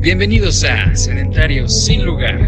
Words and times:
Bienvenidos 0.00 0.64
a 0.64 0.96
Sedentarios 0.96 1.84
sin 1.84 2.06
lugar. 2.06 2.38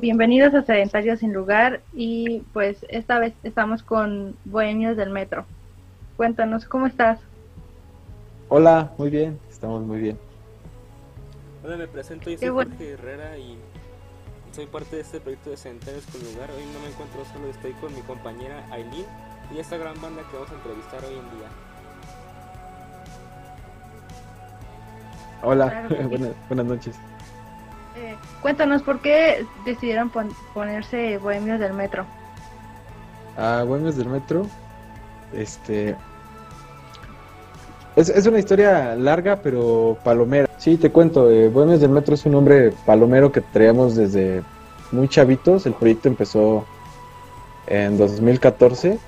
Bienvenidos 0.00 0.54
a 0.54 0.62
Sedentarios 0.62 1.20
sin 1.20 1.32
lugar 1.32 1.82
y 1.92 2.40
pues 2.52 2.86
esta 2.88 3.18
vez 3.18 3.34
estamos 3.42 3.82
con 3.82 4.34
Bohemios 4.46 4.96
del 4.96 5.10
Metro. 5.10 5.44
Cuéntanos, 6.16 6.64
¿cómo 6.64 6.86
estás? 6.86 7.20
Hola, 8.48 8.92
muy 8.96 9.10
bien, 9.10 9.38
estamos 9.50 9.82
muy 9.82 10.00
bien. 10.00 10.18
Hola, 11.62 11.76
me 11.76 11.86
presento, 11.86 12.30
yo 12.30 12.38
soy 12.38 12.48
Jorge 12.48 12.92
Herrera 12.92 13.36
y 13.38 13.58
soy 14.52 14.66
parte 14.66 14.96
de 14.96 15.02
este 15.02 15.20
proyecto 15.20 15.50
de 15.50 15.58
Sedentarios 15.58 16.06
con 16.06 16.22
lugar. 16.32 16.50
Hoy 16.56 16.64
no 16.72 16.80
me 16.80 16.88
encuentro 16.88 17.24
solo, 17.32 17.48
estoy 17.50 17.72
con 17.74 17.94
mi 17.94 18.00
compañera 18.00 18.64
Aileen 18.72 19.06
y 19.54 19.58
esta 19.58 19.76
gran 19.76 20.00
banda 20.00 20.22
que 20.30 20.36
vamos 20.36 20.50
a 20.50 20.54
entrevistar 20.54 21.04
hoy 21.04 21.14
en 21.14 21.38
día. 21.38 21.48
Hola, 25.42 25.86
buenas, 26.08 26.32
buenas 26.48 26.66
noches. 26.66 26.96
Eh, 28.00 28.16
cuéntanos, 28.40 28.80
¿por 28.80 29.00
qué 29.00 29.44
decidieron 29.66 30.10
ponerse 30.54 31.18
Bohemios 31.18 31.60
del 31.60 31.74
Metro? 31.74 32.06
Ah, 33.36 33.62
Bohemios 33.66 33.96
del 33.96 34.08
Metro, 34.08 34.46
este... 35.34 35.94
Es, 37.96 38.26
una 38.26 38.38
historia 38.38 38.94
larga, 38.96 39.42
pero 39.42 39.98
palomera. 40.02 40.48
Sí, 40.56 40.78
te 40.78 40.90
cuento, 40.90 41.30
eh, 41.30 41.50
Bohemios 41.50 41.80
del 41.80 41.90
Metro 41.90 42.14
es 42.14 42.24
un 42.24 42.32
nombre 42.32 42.72
palomero 42.86 43.30
que 43.30 43.42
traíamos 43.42 43.96
desde 43.96 44.42
muy 44.92 45.06
chavitos. 45.06 45.66
El 45.66 45.74
proyecto 45.74 46.08
empezó 46.08 46.64
en 47.66 47.98
2014. 47.98 48.98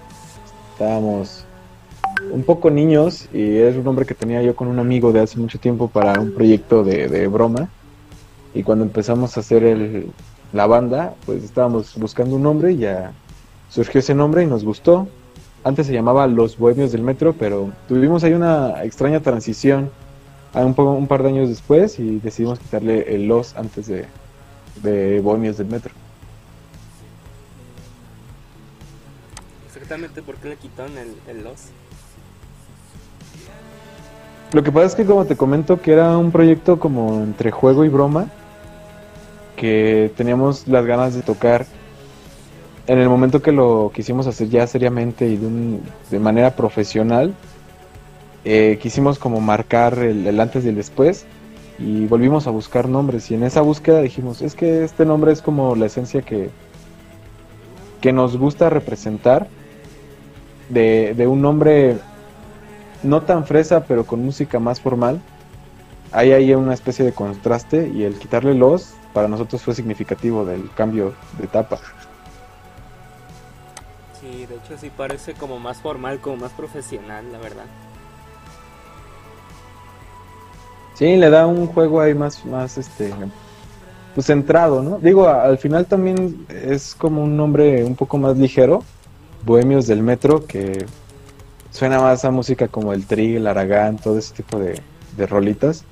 Estábamos 0.73 1.47
un 2.31 2.43
poco 2.43 2.69
niños 2.71 3.29
y 3.33 3.57
es 3.57 3.75
un 3.77 3.85
nombre 3.85 4.05
que 4.05 4.15
tenía 4.15 4.43
yo 4.43 4.55
con 4.55 4.69
un 4.69 4.79
amigo 4.79 5.13
de 5.13 5.21
hace 5.21 5.39
mucho 5.39 5.59
tiempo 5.59 5.89
para 5.89 6.21
un 6.21 6.35
proyecto 6.35 6.85
de, 6.85 7.09
de 7.09 7.29
broma 7.29 7.71
y 8.55 8.63
cuando 8.63 8.85
empezamos 8.85 9.37
a 9.37 9.41
hacer 9.41 9.65
el, 9.65 10.11
la 10.53 10.67
banda, 10.67 11.15
pues 11.25 11.43
estábamos 11.43 11.95
buscando 11.97 12.37
un 12.37 12.43
nombre 12.43 12.73
y 12.73 12.79
ya 12.79 13.13
surgió 13.71 14.01
ese 14.01 14.15
nombre 14.15 14.43
y 14.43 14.47
nos 14.47 14.65
gustó. 14.65 15.09
Antes 15.65 15.87
se 15.87 15.93
llamaba 15.93 16.27
Los 16.27 16.59
Bohemios 16.59 16.93
del 16.93 17.03
Metro, 17.03 17.33
pero 17.33 17.71
tuvimos 17.89 18.25
ahí 18.25 18.33
una 18.33 18.83
extraña 18.85 19.21
transición 19.21 19.91
un, 20.55 20.75
poco, 20.75 20.93
un 20.93 21.07
par 21.07 21.23
de 21.23 21.31
años 21.31 21.49
después 21.49 21.99
y 21.99 22.19
decidimos 22.19 22.59
quitarle 22.59 23.15
el 23.15 23.27
Los 23.27 23.57
antes 23.57 23.87
de, 23.87 24.07
de 24.83 25.21
Bohemios 25.21 25.57
del 25.57 25.69
Metro. 25.69 25.93
Exactamente, 29.67 30.23
¿por 30.23 30.37
qué 30.37 30.51
le 30.51 30.57
quitaron 30.57 30.93
el, 30.99 31.15
el 31.29 31.45
Los? 31.45 31.69
Lo 34.53 34.63
que 34.63 34.71
pasa 34.71 34.87
es 34.87 34.95
que 34.95 35.07
como 35.07 35.25
te 35.25 35.35
comento 35.35 35.81
que 35.81 35.93
era 35.93 36.19
un 36.19 36.31
proyecto 36.31 36.79
como 36.79 37.23
entre 37.23 37.51
juego 37.51 37.87
y 37.87 37.89
broma, 37.89 38.29
que 39.63 40.11
teníamos 40.17 40.67
las 40.67 40.85
ganas 40.85 41.15
de 41.15 41.23
tocar 41.23 41.67
en 42.89 42.99
el 42.99 43.09
momento 43.09 43.43
que 43.43 43.53
lo 43.53 43.93
quisimos 43.95 44.27
hacer 44.27 44.49
ya 44.49 44.67
seriamente 44.67 45.29
y 45.29 45.37
de, 45.37 45.79
de 46.11 46.19
manera 46.19 46.57
profesional, 46.57 47.33
eh, 48.45 48.81
quisimos 48.83 49.21
como 49.21 49.41
marcar 49.41 50.01
el, 50.01 50.41
antes 50.41 50.65
y 50.65 50.71
el 50.71 50.75
después 50.75 51.27
y 51.79 52.07
volvimos 52.07 52.49
a 52.49 52.51
buscar 52.51 52.89
nombres 52.89 53.31
y 53.31 53.35
en 53.35 53.45
esa 53.45 53.61
búsqueda 53.61 54.01
dijimos, 54.01 54.43
es 54.43 54.57
que 54.57 54.83
este 54.83 55.07
nombre 55.07 55.31
es 55.31 55.43
como 55.43 55.77
la 55.77 55.87
esencia 55.87 56.23
que, 56.23 56.51
que 58.01 58.13
nos 58.13 58.37
gusta 58.37 58.69
representar 58.69 59.47
de, 60.71 61.15
de 61.17 61.29
un 61.29 61.41
nombre 61.41 61.99
no 63.05 63.23
tan 63.23 63.47
fresa 63.47 63.85
pero 63.85 64.07
con 64.07 64.25
música 64.25 64.59
más 64.59 64.81
formal. 64.81 65.21
Hay 66.11 66.33
ahí 66.33 66.53
una 66.53 66.75
especie 66.75 67.05
de 67.05 67.13
contraste 67.13 67.93
y 67.95 68.03
el 68.03 68.19
quitarle 68.19 68.55
los 68.55 68.97
para 69.13 69.29
nosotros 69.29 69.63
fue 69.63 69.75
significativo 69.75 70.45
del 70.45 70.71
cambio 70.75 71.15
de 71.39 71.45
etapa. 71.45 71.79
Sí, 74.21 74.47
de 74.47 74.55
hecho 74.55 74.79
sí 74.79 74.91
parece 74.97 75.35
como 75.35 75.59
más 75.59 75.79
formal, 75.79 76.21
como 76.21 76.37
más 76.37 76.53
profesional, 76.53 77.31
la 77.33 77.39
verdad. 77.39 77.65
Sí, 80.95 81.17
le 81.17 81.31
da 81.31 81.47
un 81.47 81.67
juego 81.67 82.01
ahí 82.01 82.15
más, 82.15 82.45
más 82.45 82.79
este, 82.79 83.13
pues 84.15 84.27
centrado, 84.27 84.83
¿no? 84.83 84.99
Digo, 84.99 85.29
al 85.29 85.59
final 85.59 85.87
también 85.87 86.47
es 86.49 86.95
como 86.95 87.23
un 87.23 87.37
nombre 87.37 87.83
un 87.85 87.97
poco 87.97 88.19
más 88.19 88.37
ligero, 88.37 88.85
Bohemios 89.45 89.87
del 89.87 90.03
Metro, 90.03 90.47
que 90.47 90.87
suena 91.71 92.01
más 92.01 92.25
a 92.25 92.31
música 92.31 92.69
como 92.69 92.93
el 92.93 93.07
Tri, 93.07 93.37
el 93.37 93.47
Aragán, 93.47 93.97
todo 93.97 94.19
ese 94.19 94.35
tipo 94.35 94.59
de, 94.59 94.81
de 95.17 95.27
rolitas. 95.27 95.85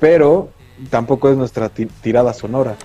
Pero 0.00 0.50
tampoco 0.90 1.30
es 1.30 1.36
nuestra 1.36 1.68
tirada 1.68 2.32
sonora. 2.32 2.76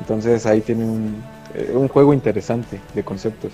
Entonces 0.00 0.46
ahí 0.46 0.60
tiene 0.60 0.84
un, 0.84 1.22
eh, 1.54 1.72
un 1.74 1.88
juego 1.88 2.12
interesante 2.12 2.80
de 2.94 3.02
conceptos. 3.02 3.52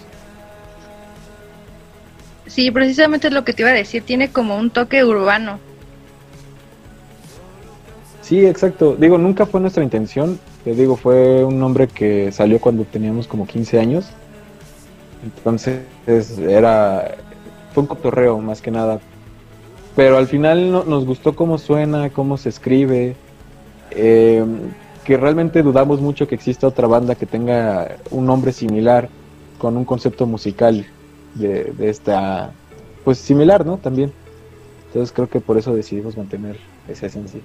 Sí, 2.46 2.70
precisamente 2.70 3.28
es 3.28 3.32
lo 3.32 3.44
que 3.44 3.52
te 3.52 3.62
iba 3.62 3.70
a 3.70 3.74
decir, 3.74 4.02
tiene 4.02 4.30
como 4.30 4.56
un 4.56 4.70
toque 4.70 5.04
urbano. 5.04 5.58
Sí, 8.20 8.44
exacto. 8.46 8.96
Digo, 8.96 9.18
nunca 9.18 9.46
fue 9.46 9.60
nuestra 9.60 9.82
intención. 9.82 10.38
Te 10.64 10.74
digo, 10.74 10.96
fue 10.96 11.44
un 11.44 11.58
nombre 11.58 11.88
que 11.88 12.30
salió 12.32 12.60
cuando 12.60 12.84
teníamos 12.84 13.26
como 13.26 13.46
15 13.46 13.78
años. 13.78 14.06
Entonces 15.24 15.82
era 16.38 17.16
fue 17.72 17.82
un 17.82 17.86
cotorreo 17.86 18.38
más 18.38 18.60
que 18.60 18.70
nada. 18.70 19.00
Pero 19.96 20.16
al 20.16 20.26
final 20.26 20.70
no, 20.70 20.84
nos 20.84 21.04
gustó 21.04 21.34
cómo 21.34 21.58
suena, 21.58 22.10
cómo 22.10 22.36
se 22.36 22.48
escribe, 22.48 23.16
eh, 23.96 24.44
que 25.04 25.16
realmente 25.16 25.62
dudamos 25.62 26.00
mucho 26.00 26.28
que 26.28 26.34
exista 26.34 26.66
otra 26.66 26.86
banda 26.86 27.14
que 27.14 27.26
tenga 27.26 27.96
un 28.10 28.26
nombre 28.26 28.52
similar 28.52 29.08
con 29.58 29.76
un 29.76 29.84
concepto 29.84 30.26
musical 30.26 30.86
de, 31.34 31.72
esta, 31.80 32.52
pues 33.04 33.18
similar, 33.18 33.66
¿no? 33.66 33.78
También. 33.78 34.12
Entonces 34.86 35.12
creo 35.12 35.28
que 35.28 35.40
por 35.40 35.56
eso 35.58 35.74
decidimos 35.74 36.16
mantener 36.16 36.56
esa 36.88 37.06
esencia. 37.06 37.40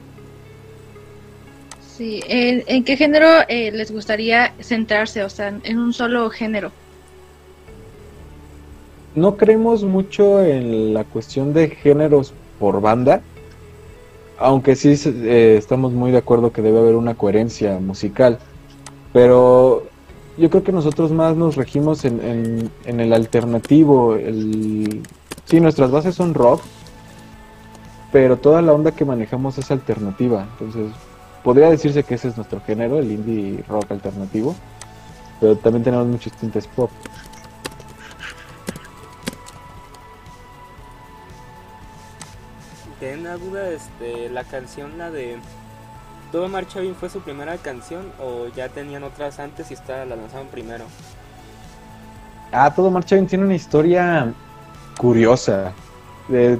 Sí, 1.95 2.21
¿en, 2.27 2.83
qué 2.83 2.95
género 2.95 3.27
eh, 3.47 3.71
les 3.71 3.91
gustaría 3.91 4.53
centrarse? 4.59 5.23
O 5.23 5.29
sea, 5.29 5.53
en 5.63 5.79
un 5.79 5.93
solo 5.93 6.29
género. 6.29 6.71
No 9.15 9.35
creemos 9.35 9.83
mucho 9.83 10.43
en 10.43 10.93
la 10.93 11.03
cuestión 11.03 11.53
de 11.53 11.69
géneros 11.69 12.33
por 12.59 12.81
banda 12.81 13.21
aunque 14.39 14.75
sí 14.75 14.95
eh, 15.05 15.55
estamos 15.57 15.93
muy 15.93 16.11
de 16.11 16.17
acuerdo 16.17 16.51
que 16.51 16.61
debe 16.61 16.79
haber 16.79 16.95
una 16.95 17.15
coherencia 17.15 17.79
musical, 17.79 18.39
pero 19.13 19.83
yo 20.37 20.49
creo 20.49 20.63
que 20.63 20.71
nosotros 20.71 21.11
más 21.11 21.35
nos 21.35 21.55
regimos 21.55 22.05
en, 22.05 22.71
el 22.85 23.13
alternativo, 23.13 24.15
el... 24.15 25.01
sí, 25.45 25.59
nuestras 25.59 25.91
bases 25.91 26.15
son 26.15 26.33
rock, 26.33 26.61
pero 28.11 28.37
toda 28.37 28.61
la 28.61 28.73
onda 28.73 28.91
que 28.91 29.05
manejamos 29.05 29.57
es 29.57 29.71
alternativa, 29.71 30.47
entonces 30.53 30.91
podría 31.43 31.69
decirse 31.69 32.03
que 32.03 32.15
ese 32.15 32.29
es 32.29 32.37
nuestro 32.37 32.61
género, 32.61 32.99
el 32.99 33.11
indie 33.11 33.63
rock 33.67 33.91
alternativo, 33.91 34.55
pero 35.39 35.55
también 35.55 35.83
tenemos 35.83 36.07
muchos 36.07 36.33
tintes 36.33 36.67
pop. 36.67 36.89
Una 43.01 43.37
duda, 43.37 43.69
este, 43.69 44.29
la 44.29 44.43
canción, 44.43 44.97
la 44.97 45.11
de 45.11 45.37
Todo 46.31 46.47
Marcha 46.47 46.79
Bien, 46.79 46.95
¿fue 46.95 47.09
su 47.09 47.21
primera 47.21 47.57
canción 47.57 48.11
o 48.19 48.47
ya 48.55 48.69
tenían 48.69 49.03
otras 49.03 49.39
antes 49.39 49.69
y 49.71 49.75
esta 49.75 50.05
la 50.05 50.15
lanzaron 50.15 50.47
primero? 50.47 50.85
Ah, 52.51 52.73
Todo 52.73 52.89
Marcha 52.89 53.15
Bien 53.15 53.27
tiene 53.27 53.45
una 53.45 53.55
historia 53.55 54.33
curiosa. 54.97 55.73
De, 56.27 56.59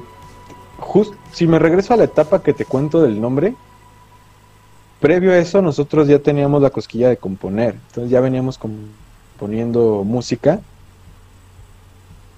si 1.32 1.46
me 1.46 1.58
regreso 1.58 1.94
a 1.94 1.96
la 1.96 2.04
etapa 2.04 2.42
que 2.42 2.54
te 2.54 2.64
cuento 2.64 3.02
del 3.02 3.20
nombre, 3.20 3.54
previo 5.00 5.32
a 5.32 5.38
eso 5.38 5.60
nosotros 5.60 6.08
ya 6.08 6.20
teníamos 6.20 6.62
la 6.62 6.70
cosquilla 6.70 7.08
de 7.08 7.16
componer, 7.16 7.74
entonces 7.88 8.10
ya 8.10 8.20
veníamos 8.20 8.58
componiendo 8.58 10.04
música. 10.04 10.60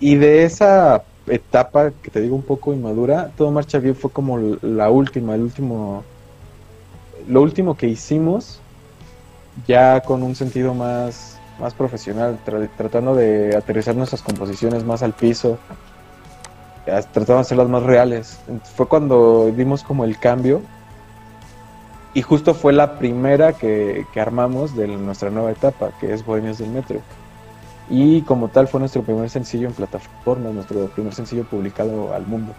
Y 0.01 0.17
de 0.17 0.45
esa 0.45 1.05
etapa 1.31 1.93
que 2.03 2.11
te 2.11 2.21
digo 2.21 2.37
un 2.37 2.43
poco 2.43 2.73
inmadura, 2.73 3.31
todo 3.37 3.51
marcha 3.51 3.79
bien 3.79 3.95
fue 3.95 4.11
como 4.11 4.39
la 4.63 4.91
última, 4.91 5.35
el 5.35 5.43
último, 5.43 6.05
lo 7.29 7.43
último 7.43 7.77
que 7.77 7.87
hicimos, 7.87 8.61
ya 9.67 10.01
con 10.01 10.23
un 10.23 10.35
sentido 10.35 10.75
más, 10.75 11.39
más 11.61 11.75
profesional, 11.75 12.39
tratando 12.77 13.15
de 13.15 13.57
aterrizar 13.57 13.95
nuestras 13.97 14.23
composiciones 14.23 14.85
más 14.85 15.03
al 15.03 15.13
piso, 15.13 15.59
tratando 16.85 17.35
de 17.35 17.41
hacerlas 17.41 17.69
más 17.69 17.83
reales. 17.83 18.41
Fue 18.75 18.89
cuando 18.89 19.51
dimos 19.57 19.83
como 19.83 20.05
el 20.05 20.19
cambio 20.19 20.63
y 22.15 22.23
justo 22.23 22.55
fue 22.55 22.73
la 22.73 22.99
primera 22.99 23.53
que, 23.53 24.07
que 24.13 24.21
armamos 24.21 24.77
de 24.77 24.89
nuestra 24.89 25.31
nueva 25.31 25.53
etapa, 25.53 25.91
que 26.01 26.13
es 26.13 26.25
Bohemios 26.25 26.59
del 26.59 26.71
Metro. 26.71 27.01
Y 27.91 28.23
como 28.23 28.49
tal 28.49 28.69
fue 28.69 28.79
nuestro 28.79 29.03
primer 29.03 29.29
sencillo 29.29 29.67
en 29.67 29.75
plataforma, 29.75 30.51
nuestro 30.51 30.87
primer 30.87 31.13
sencillo 31.13 31.43
publicado 31.45 32.15
al 32.15 32.25
mundo. 32.25 32.55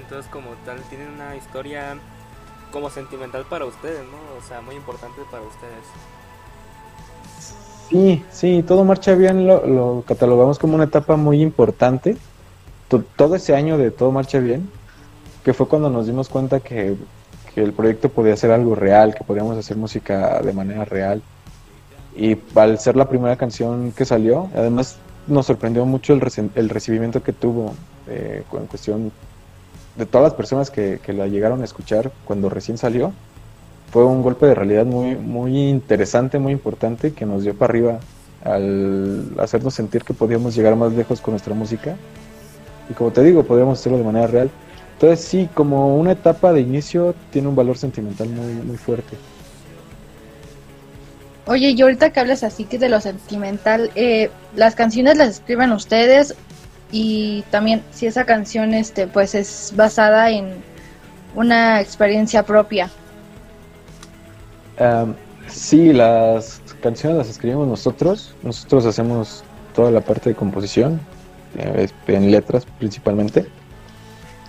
Entonces 0.00 0.30
como 0.30 0.50
tal 0.64 0.80
tienen 0.82 1.08
una 1.08 1.34
historia 1.34 1.96
como 2.70 2.90
sentimental 2.90 3.44
para 3.50 3.64
ustedes, 3.64 4.02
¿no? 4.04 4.38
O 4.38 4.48
sea, 4.48 4.60
muy 4.60 4.76
importante 4.76 5.20
para 5.32 5.42
ustedes. 5.42 5.84
Sí, 7.88 8.24
sí, 8.30 8.62
todo 8.62 8.84
marcha 8.84 9.16
bien, 9.16 9.46
lo, 9.48 10.04
catalogamos 10.06 10.60
como 10.60 10.76
una 10.76 10.84
etapa 10.84 11.16
muy 11.16 11.42
importante. 11.42 12.16
todo 13.16 13.34
ese 13.34 13.56
año 13.56 13.78
de 13.78 13.90
todo 13.90 14.12
marcha 14.12 14.38
bien, 14.38 14.70
que 15.44 15.52
fue 15.52 15.66
cuando 15.66 15.90
nos 15.90 16.06
dimos 16.06 16.28
cuenta 16.28 16.60
que, 16.60 16.96
que 17.52 17.62
el 17.64 17.72
proyecto 17.72 18.10
podía 18.10 18.36
ser 18.36 18.52
algo 18.52 18.76
real, 18.76 19.14
que 19.16 19.24
podíamos 19.24 19.58
hacer 19.58 19.76
música 19.76 20.40
de 20.40 20.52
manera 20.52 20.84
real 20.84 21.20
y 22.16 22.36
al 22.54 22.78
ser 22.78 22.96
la 22.96 23.08
primera 23.08 23.36
canción 23.36 23.92
que 23.92 24.04
salió, 24.04 24.48
además 24.54 24.96
nos 25.26 25.46
sorprendió 25.46 25.84
mucho 25.86 26.12
el, 26.12 26.22
el 26.54 26.68
recibimiento 26.68 27.22
que 27.22 27.32
tuvo 27.32 27.74
eh, 28.08 28.42
en 28.52 28.66
cuestión 28.66 29.12
de 29.96 30.06
todas 30.06 30.24
las 30.24 30.34
personas 30.34 30.70
que, 30.70 31.00
que, 31.02 31.12
la 31.12 31.26
llegaron 31.26 31.62
a 31.62 31.64
escuchar 31.64 32.12
cuando 32.24 32.48
recién 32.48 32.78
salió. 32.78 33.12
Fue 33.92 34.04
un 34.04 34.22
golpe 34.22 34.46
de 34.46 34.54
realidad 34.54 34.84
muy, 34.84 35.14
muy 35.14 35.68
interesante, 35.68 36.38
muy 36.38 36.52
importante, 36.52 37.12
que 37.12 37.26
nos 37.26 37.44
dio 37.44 37.54
para 37.54 37.70
arriba 37.70 37.98
al 38.44 39.30
hacernos 39.38 39.74
sentir 39.74 40.02
que 40.04 40.12
podíamos 40.12 40.54
llegar 40.54 40.76
más 40.76 40.92
lejos 40.92 41.20
con 41.20 41.32
nuestra 41.32 41.54
música. 41.54 41.96
Y 42.90 42.94
como 42.94 43.10
te 43.10 43.22
digo, 43.22 43.44
podíamos 43.44 43.78
hacerlo 43.78 43.98
de 43.98 44.04
manera 44.04 44.26
real. 44.26 44.50
Entonces 44.94 45.24
sí, 45.24 45.48
como 45.54 45.96
una 45.96 46.12
etapa 46.12 46.52
de 46.52 46.60
inicio 46.60 47.14
tiene 47.30 47.48
un 47.48 47.56
valor 47.56 47.78
sentimental 47.78 48.28
muy, 48.28 48.52
muy 48.52 48.76
fuerte. 48.76 49.16
Oye, 51.46 51.70
y 51.70 51.82
ahorita 51.82 52.10
que 52.10 52.20
hablas 52.20 52.42
así 52.42 52.64
que 52.64 52.78
de 52.78 52.88
lo 52.88 53.00
sentimental, 53.00 53.90
eh, 53.94 54.30
las 54.56 54.74
canciones 54.74 55.18
las 55.18 55.28
escriben 55.28 55.72
ustedes 55.72 56.34
y 56.90 57.42
también 57.50 57.82
si 57.90 58.06
esa 58.06 58.24
canción 58.24 58.72
este 58.72 59.06
pues 59.06 59.34
es 59.34 59.72
basada 59.76 60.30
en 60.30 60.54
una 61.34 61.80
experiencia 61.80 62.44
propia. 62.44 62.88
sí, 65.48 65.92
las 65.92 66.62
canciones 66.82 67.18
las 67.18 67.28
escribimos 67.28 67.68
nosotros. 67.68 68.34
Nosotros 68.42 68.86
hacemos 68.86 69.44
toda 69.74 69.90
la 69.90 70.00
parte 70.00 70.30
de 70.30 70.36
composición, 70.36 71.00
eh, 71.58 71.88
en 72.06 72.30
letras 72.30 72.66
principalmente. 72.78 73.46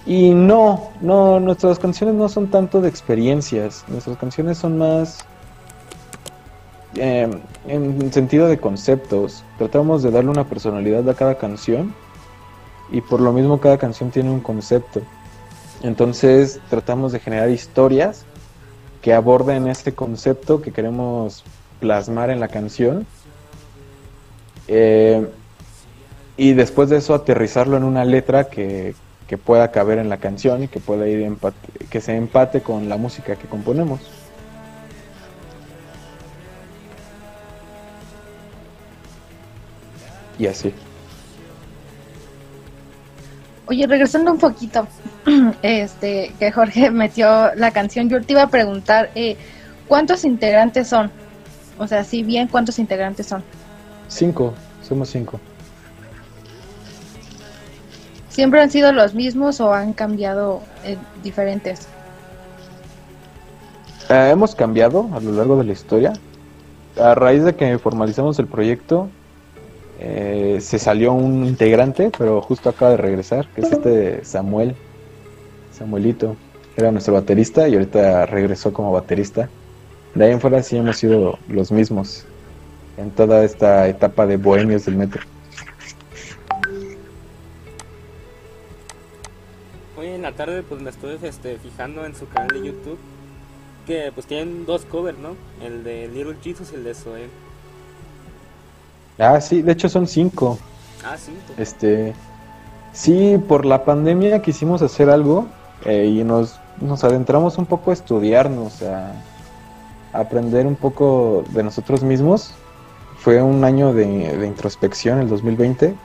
Y 0.05 0.29
no, 0.29 0.91
no, 1.01 1.39
nuestras 1.39 1.79
canciones 1.79 2.15
no 2.15 2.29
son 2.29 2.47
tanto 2.51 2.79
de 2.79 2.87
experiencias. 2.87 3.83
Nuestras 3.87 4.17
canciones 4.17 4.59
son 4.59 4.77
más 4.77 5.25
Em, 6.97 7.41
en 7.67 8.13
sentido 8.13 8.47
de 8.47 8.57
conceptos, 8.57 9.43
tratamos 9.57 10.01
de 10.01 10.11
darle 10.11 10.29
una 10.29 10.45
personalidad 10.45 11.07
a 11.09 11.13
cada 11.13 11.37
canción 11.37 11.93
y 12.91 13.01
por 13.01 13.19
lo 13.19 13.33
mismo 13.33 13.59
cada 13.59 13.77
canción 13.77 14.11
tiene 14.11 14.31
un 14.31 14.39
concepto. 14.39 15.01
Entonces 15.83 16.59
tratamos 16.69 17.11
de 17.11 17.19
generar 17.19 17.49
historias 17.49 18.25
que 19.01 19.13
aborden 19.13 19.67
este 19.67 19.93
concepto 19.93 20.61
que 20.61 20.71
queremos 20.71 21.43
plasmar 21.79 22.29
en 22.29 22.39
la 22.39 22.47
canción 22.47 23.05
eh, 24.67 25.27
y 26.37 26.53
después 26.53 26.89
de 26.89 26.97
eso 26.97 27.13
aterrizarlo 27.13 27.75
en 27.75 27.83
una 27.83 28.05
letra 28.05 28.45
que, 28.45 28.95
que 29.27 29.37
pueda 29.37 29.71
caber 29.71 29.99
en 29.99 30.07
la 30.07 30.17
canción 30.17 30.63
y 30.63 30.67
que 30.69 30.79
pueda 30.79 31.07
ir 31.07 31.21
empate, 31.21 31.85
que 31.89 31.99
se 31.99 32.15
empate 32.15 32.61
con 32.61 32.87
la 32.87 32.95
música 32.95 33.35
que 33.35 33.47
componemos. 33.47 33.99
Y 40.37 40.47
así. 40.47 40.73
Oye, 43.67 43.87
regresando 43.87 44.31
un 44.31 44.37
poquito, 44.37 44.87
este, 45.61 46.33
que 46.37 46.51
Jorge 46.51 46.91
metió 46.91 47.53
la 47.55 47.71
canción, 47.71 48.09
yo 48.09 48.21
te 48.21 48.33
iba 48.33 48.43
a 48.43 48.49
preguntar, 48.49 49.09
eh, 49.15 49.37
¿cuántos 49.87 50.23
integrantes 50.23 50.87
son? 50.87 51.11
O 51.77 51.87
sea, 51.87 52.03
si 52.03 52.23
bien, 52.23 52.47
¿cuántos 52.47 52.79
integrantes 52.79 53.27
son? 53.27 53.43
Cinco, 54.07 54.53
somos 54.81 55.09
cinco. 55.09 55.39
¿Siempre 58.29 58.61
han 58.61 58.69
sido 58.69 58.91
los 58.91 59.13
mismos 59.13 59.59
o 59.61 59.73
han 59.73 59.93
cambiado 59.93 60.61
eh, 60.83 60.97
diferentes? 61.23 61.87
Eh, 64.09 64.29
hemos 64.31 64.53
cambiado 64.53 65.09
a 65.13 65.19
lo 65.19 65.31
largo 65.31 65.57
de 65.57 65.63
la 65.63 65.71
historia. 65.71 66.13
A 67.01 67.15
raíz 67.15 67.43
de 67.43 67.55
que 67.55 67.77
formalizamos 67.79 68.37
el 68.39 68.47
proyecto, 68.47 69.09
eh, 69.99 70.59
se 70.61 70.79
salió 70.79 71.13
un 71.13 71.45
integrante, 71.45 72.11
pero 72.17 72.41
justo 72.41 72.69
acaba 72.69 72.91
de 72.91 72.97
regresar, 72.97 73.47
que 73.53 73.61
es 73.61 73.71
este 73.71 74.25
Samuel, 74.25 74.75
Samuelito, 75.71 76.35
era 76.75 76.91
nuestro 76.91 77.13
baterista 77.13 77.67
y 77.67 77.73
ahorita 77.73 78.25
regresó 78.25 78.73
como 78.73 78.91
baterista. 78.91 79.49
De 80.13 80.25
ahí 80.25 80.31
en 80.31 80.41
fuera 80.41 80.61
sí 80.63 80.77
hemos 80.77 80.97
sido 80.97 81.39
los 81.47 81.71
mismos 81.71 82.25
en 82.97 83.11
toda 83.11 83.43
esta 83.43 83.87
etapa 83.87 84.25
de 84.25 84.37
bohemios 84.37 84.85
del 84.85 84.95
metro. 84.95 85.21
Hoy 89.97 90.07
en 90.07 90.21
la 90.21 90.33
tarde 90.33 90.63
pues 90.63 90.81
me 90.81 90.89
estuve 90.89 91.17
este, 91.21 91.57
fijando 91.57 92.05
en 92.05 92.15
su 92.15 92.27
canal 92.27 92.49
de 92.49 92.67
YouTube 92.67 92.97
que 93.85 94.11
pues 94.13 94.25
tienen 94.25 94.65
dos 94.65 94.83
covers, 94.85 95.17
¿no? 95.17 95.35
El 95.61 95.83
de 95.83 96.07
Little 96.07 96.35
Jesus 96.41 96.71
y 96.71 96.75
el 96.75 96.83
de 96.83 96.95
Zoe. 96.95 97.27
Ah, 99.17 99.39
sí, 99.39 99.61
de 99.61 99.71
hecho 99.71 99.89
son 99.89 100.07
cinco. 100.07 100.57
Ah, 101.05 101.15
cinco. 101.17 101.39
Este, 101.57 102.13
sí, 102.93 103.37
por 103.47 103.65
la 103.65 103.85
pandemia 103.85 104.41
quisimos 104.41 104.81
hacer 104.81 105.09
algo 105.09 105.47
eh, 105.85 106.05
y 106.05 106.23
nos, 106.23 106.59
nos 106.81 107.03
adentramos 107.03 107.57
un 107.57 107.65
poco 107.65 107.91
a 107.91 107.93
estudiarnos, 107.93 108.81
a, 108.81 109.13
aprender 110.13 110.65
un 110.65 110.75
poco 110.75 111.43
de 111.49 111.63
nosotros 111.63 112.03
mismos. 112.03 112.53
Fue 113.17 113.41
un 113.41 113.63
año 113.63 113.93
de, 113.93 114.37
de 114.37 114.47
introspección, 114.47 115.19
el 115.19 115.29
2020, 115.29 115.95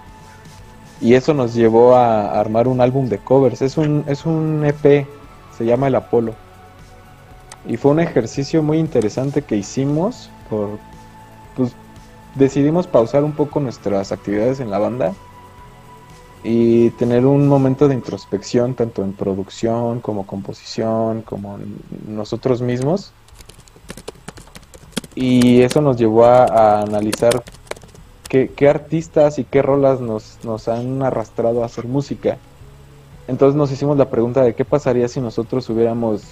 y 1.00 1.14
eso 1.14 1.35
nos 1.35 1.54
llevó 1.54 1.96
a, 1.96 2.38
armar 2.38 2.68
un 2.68 2.80
álbum 2.80 3.08
de 3.08 3.18
covers. 3.18 3.62
Es 3.62 3.76
un, 3.76 4.04
es 4.06 4.26
un 4.26 4.64
EP, 4.64 5.06
se 5.56 5.64
llama 5.64 5.88
El 5.88 5.96
Apolo. 5.96 6.35
Y 7.66 7.76
fue 7.76 7.90
un 7.90 8.00
ejercicio 8.00 8.62
muy 8.62 8.78
interesante 8.78 9.42
que 9.42 9.56
hicimos 9.56 10.30
por, 10.49 10.78
decidimos 12.34 12.87
pausar 12.87 13.25
un 13.25 13.32
poco 13.32 13.60
nuestras 13.60 14.12
actividades 14.12 14.60
en 14.60 14.70
la 14.70 14.78
banda 14.78 15.12
y 16.42 16.90
tener 16.90 17.26
un 17.26 17.49
momento 17.49 17.88
de 17.88 17.94
introspección 17.94 18.75
tanto 18.75 19.02
en 19.02 19.12
producción 19.12 20.00
como 20.00 20.26
composición 20.26 21.22
como 21.22 21.58
nosotros 22.06 22.62
mismos. 22.62 23.12
Y 25.14 25.60
eso 25.62 25.82
nos 25.82 25.96
llevó 25.99 26.25
a, 26.25 26.80
analizar 26.82 27.42
qué, 28.28 28.68
artistas 28.68 29.38
y 29.38 29.44
qué 29.44 29.60
rolas 29.60 30.00
nos, 30.00 30.38
nos 30.44 30.68
han 30.68 31.02
arrastrado 31.02 31.62
a 31.62 31.66
hacer 31.66 31.87
música. 31.87 32.38
Entonces 33.28 33.56
nos 33.56 33.70
hicimos 33.70 33.99
la 33.99 34.08
pregunta 34.08 34.42
de 34.42 34.54
qué 34.54 34.64
pasaría 34.64 35.08
si 35.08 35.20
nosotros 35.20 35.68
hubiéramos 35.68 36.22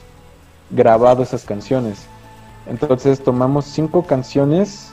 grabado 0.71 1.23
esas 1.23 1.45
canciones. 1.45 2.07
Entonces 2.67 3.23
tomamos 3.23 3.67
cinco 3.67 4.05
canciones 4.05 4.91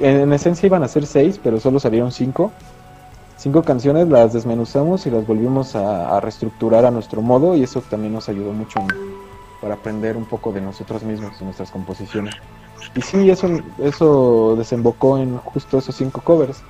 en, 0.00 0.32
esencia 0.32 0.66
iban 0.66 0.82
a 0.82 0.88
ser 0.88 1.06
seis, 1.06 1.40
pero 1.42 1.60
solo 1.60 1.80
salieron 1.80 2.12
cinco. 2.12 2.52
Cinco 3.36 3.62
canciones 3.62 4.08
las 4.08 4.32
desmenuzamos 4.32 5.06
y 5.06 5.10
las 5.10 5.26
volvimos 5.26 5.74
a, 5.74 6.20
reestructurar 6.20 6.84
a 6.84 6.90
nuestro 6.90 7.22
modo 7.22 7.56
y 7.56 7.62
eso 7.62 7.80
también 7.80 8.12
nos 8.12 8.28
ayudó 8.28 8.52
mucho 8.52 8.80
para 9.62 9.74
aprender 9.74 10.16
un 10.16 10.26
poco 10.26 10.52
de 10.52 10.60
nosotros 10.60 11.02
mismos 11.02 11.40
y 11.40 11.44
nuestras 11.44 11.70
composiciones. 11.70 12.34
Y 12.94 13.00
sí, 13.02 13.30
eso, 13.30 13.48
eso 13.78 14.56
desembocó 14.56 15.18
en 15.18 15.38
justo 15.38 15.78
esos 15.78 15.94
cinco 15.94 16.20
covers, 16.22 16.62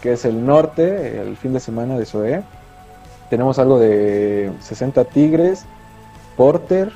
que 0.00 0.12
es 0.12 0.24
El 0.24 0.44
Norte, 0.44 1.20
el 1.20 1.36
fin 1.36 1.52
de 1.52 1.60
semana 1.60 1.96
de 1.96 2.06
Zoé. 2.06 2.42
Tenemos 3.30 3.58
algo 3.58 3.78
de 3.78 4.52
60 4.60 5.04
Tigres, 5.04 5.64
Porter 6.36 6.92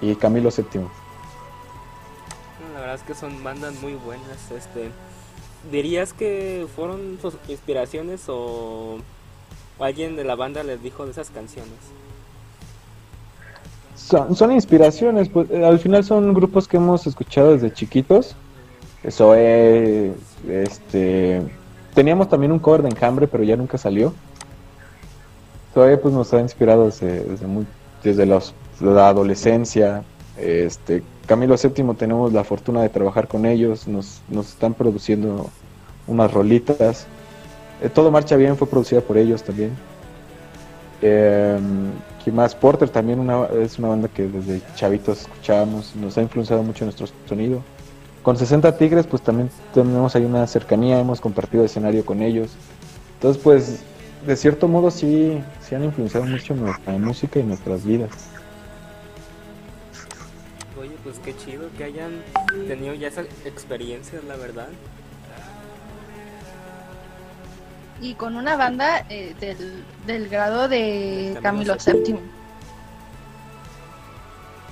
y 0.00 0.14
Camilo 0.16 0.50
VII 0.50 1.03
es 2.92 3.02
que 3.02 3.14
son 3.14 3.42
bandas 3.42 3.74
muy 3.80 3.94
buenas. 3.94 4.50
Este, 4.50 4.90
¿Dirías 5.70 6.12
que 6.12 6.66
fueron 6.76 7.18
sus 7.22 7.34
inspiraciones 7.48 8.24
o 8.28 8.98
alguien 9.78 10.16
de 10.16 10.24
la 10.24 10.34
banda 10.34 10.62
les 10.62 10.82
dijo 10.82 11.06
de 11.06 11.12
esas 11.12 11.30
canciones? 11.30 11.78
son, 13.96 14.36
son 14.36 14.52
inspiraciones, 14.52 15.28
pues 15.28 15.50
eh, 15.50 15.64
al 15.64 15.78
final 15.78 16.04
son 16.04 16.34
grupos 16.34 16.68
que 16.68 16.76
hemos 16.76 17.06
escuchado 17.06 17.52
desde 17.52 17.72
chiquitos. 17.72 18.36
Eso 19.02 19.34
es, 19.34 20.12
este, 20.48 21.42
teníamos 21.94 22.28
también 22.28 22.52
un 22.52 22.58
cover 22.58 22.82
de 22.82 22.88
Enjambre, 22.88 23.26
pero 23.26 23.44
ya 23.44 23.56
nunca 23.56 23.78
salió. 23.78 24.12
Todavía 25.72 26.00
pues 26.00 26.14
nos 26.14 26.32
ha 26.32 26.40
inspirado 26.40 26.86
desde, 26.86 27.24
desde, 27.24 27.46
muy, 27.46 27.66
desde 28.02 28.26
la 28.26 29.08
adolescencia. 29.08 30.04
Este, 30.36 31.02
Camilo 31.26 31.56
VII 31.56 31.94
tenemos 31.94 32.32
la 32.32 32.44
fortuna 32.44 32.82
de 32.82 32.88
trabajar 32.88 33.28
con 33.28 33.46
ellos, 33.46 33.86
nos, 33.86 34.20
están 34.40 34.74
produciendo 34.74 35.50
unas 36.06 36.32
rolitas. 36.32 37.06
Eh, 37.82 37.88
Todo 37.88 38.10
Marcha 38.10 38.36
Bien 38.36 38.56
fue 38.56 38.68
producida 38.68 39.00
por 39.00 39.16
ellos 39.16 39.42
también. 39.42 39.72
Eh. 41.02 41.58
Porter 42.60 42.88
también 42.88 43.20
una, 43.20 43.44
es 43.62 43.78
una 43.78 43.88
banda 43.88 44.08
que 44.08 44.22
desde 44.26 44.62
chavitos 44.74 45.22
escuchábamos, 45.22 45.94
nos 45.94 46.16
ha 46.16 46.22
influenciado 46.22 46.62
mucho 46.62 46.84
nuestro 46.84 47.06
sonido. 47.28 47.62
Con 48.22 48.38
60 48.38 48.78
Tigres 48.78 49.06
pues 49.06 49.20
también 49.20 49.50
tenemos 49.74 50.16
ahí 50.16 50.24
una 50.24 50.46
cercanía, 50.46 50.98
hemos 50.98 51.20
compartido 51.20 51.64
escenario 51.64 52.04
con 52.06 52.22
ellos. 52.22 52.52
Entonces 53.16 53.42
pues 53.42 53.80
de 54.26 54.36
cierto 54.36 54.68
modo 54.68 54.90
sí, 54.90 55.38
sí 55.60 55.74
han 55.74 55.84
influenciado 55.84 56.24
mucho 56.24 56.54
nuestra 56.54 56.94
música 56.94 57.38
y 57.38 57.42
nuestras 57.42 57.84
vidas. 57.84 58.10
Oye, 60.84 60.98
pues 61.02 61.18
qué 61.20 61.34
chido 61.34 61.70
que 61.78 61.84
hayan 61.84 62.22
tenido 62.68 62.92
ya 62.92 63.08
esa 63.08 63.22
experiencia, 63.46 64.20
la 64.28 64.36
verdad. 64.36 64.68
Y 68.02 68.12
con 68.16 68.36
una 68.36 68.54
banda 68.56 69.06
eh, 69.08 69.34
del, 69.40 69.82
del 70.06 70.28
grado 70.28 70.68
de 70.68 71.38
Camilo 71.42 71.78
Camilo 71.78 72.04
VII. 72.04 72.18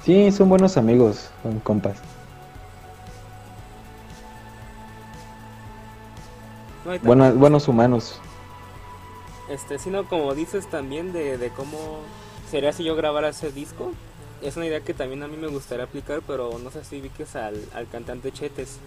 Sí, 0.05 0.31
son 0.33 0.51
buenos 0.51 0.77
amigos, 0.77 1.31
son 1.43 1.61
compas. 1.61 1.97
No, 6.85 6.99
Buenos, 6.99 7.35
buenos 7.39 7.69
humanos. 7.69 8.21
Este, 9.49 9.79
sino 9.79 10.05
como 10.05 10.35
dices 10.35 10.69
también 10.69 11.15
de, 11.15 11.39
de 11.39 11.49
cómo 11.49 12.01
sería 12.51 12.75
si 12.75 12.85
yo 12.85 12.97
grabara 12.97 13.31
ese 13.31 13.51
disco. 13.51 13.93
Es 14.43 14.57
una 14.57 14.67
idea 14.67 14.81
que 14.81 14.93
también 14.93 15.23
a 15.23 15.29
mí 15.29 15.37
me 15.37 15.47
gustaría 15.47 15.85
aplicar, 15.85 16.21
pero 16.27 16.59
no 16.59 16.71
sé 16.71 16.85
si 16.85 17.01
vi 17.01 17.11
que 17.11 17.23
es 17.23 17.37
al, 17.37 17.55
al 17.75 17.89
cantante 17.89 18.33
Chetes. 18.33 18.79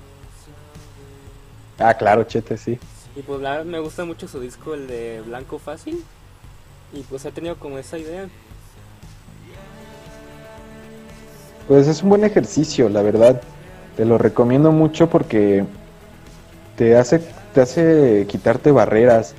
Ah, 1.80 1.94
claro, 1.94 2.24
Chete, 2.24 2.58
sí. 2.58 2.80
Y 3.16 3.22
pues 3.22 3.42
la 3.42 3.64
me 3.64 3.80
gusta 3.80 4.06
mucho 4.06 4.28
su 4.28 4.40
disco, 4.40 4.74
el 4.74 4.88
de 4.88 5.22
Blanco 5.26 5.60
Fácil. 5.60 6.04
Y 6.94 7.02
pues 7.04 7.26
he 7.26 7.32
tenido 7.32 7.56
como 7.58 7.78
esa 7.78 7.98
idea. 7.98 8.28
Pues 11.68 11.88
es 11.88 12.04
un 12.04 12.10
buen 12.10 12.24
ejercicio, 12.24 12.90
la 12.90 13.02
verdad. 13.02 13.42
Te 13.98 14.06
lo 14.06 14.18
recomiendo 14.18 14.72
mucho 14.72 15.10
porque 15.10 15.66
te 16.78 16.98
hace, 16.98 17.22
te 17.54 17.62
hace 17.62 18.26
quitarte 18.28 18.72
barreras. 18.72 19.36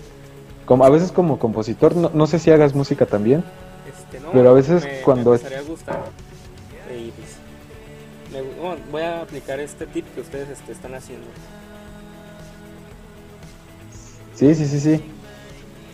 Como, 0.64 0.84
a 0.84 0.90
veces 0.90 1.12
como 1.12 1.38
compositor, 1.38 1.94
no, 1.94 2.10
no 2.12 2.26
sé 2.26 2.38
si 2.38 2.50
hagas 2.50 2.74
música 2.74 3.06
también. 3.06 3.44
Este, 3.88 4.20
no, 4.20 4.32
Pero 4.32 4.50
a 4.50 4.52
veces 4.54 4.84
me, 4.84 5.00
cuando 5.02 5.30
me 5.30 5.36
es- 5.36 5.68
gustar. 5.68 6.00
Y 6.90 7.10
pues, 7.10 7.36
me- 8.32 8.60
bueno, 8.60 8.80
voy 8.90 9.02
a 9.02 9.22
aplicar 9.22 9.60
este 9.60 9.86
tip 9.86 10.04
que 10.14 10.20
ustedes 10.20 10.48
este, 10.50 10.72
están 10.72 10.94
haciendo. 10.94 11.26
Sí, 14.34 14.54
sí, 14.54 14.66
sí, 14.66 14.80
sí. 14.80 15.00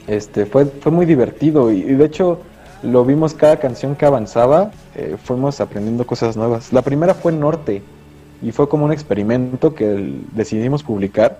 Este, 0.06 0.46
fue, 0.46 0.66
fue 0.66 0.90
muy 0.90 1.06
divertido 1.06 1.70
y, 1.72 1.78
y 1.78 1.94
de 1.94 2.04
hecho 2.04 2.40
lo 2.82 3.04
vimos 3.04 3.34
cada 3.34 3.58
canción 3.58 3.94
que 3.94 4.04
avanzaba, 4.04 4.72
eh, 4.96 5.16
fuimos 5.22 5.60
aprendiendo 5.60 6.04
cosas 6.06 6.36
nuevas. 6.36 6.72
La 6.72 6.82
primera 6.82 7.14
fue 7.14 7.30
Norte 7.30 7.82
y 8.42 8.50
fue 8.50 8.68
como 8.68 8.84
un 8.84 8.92
experimento 8.92 9.74
que 9.74 10.20
decidimos 10.32 10.82
publicar 10.82 11.38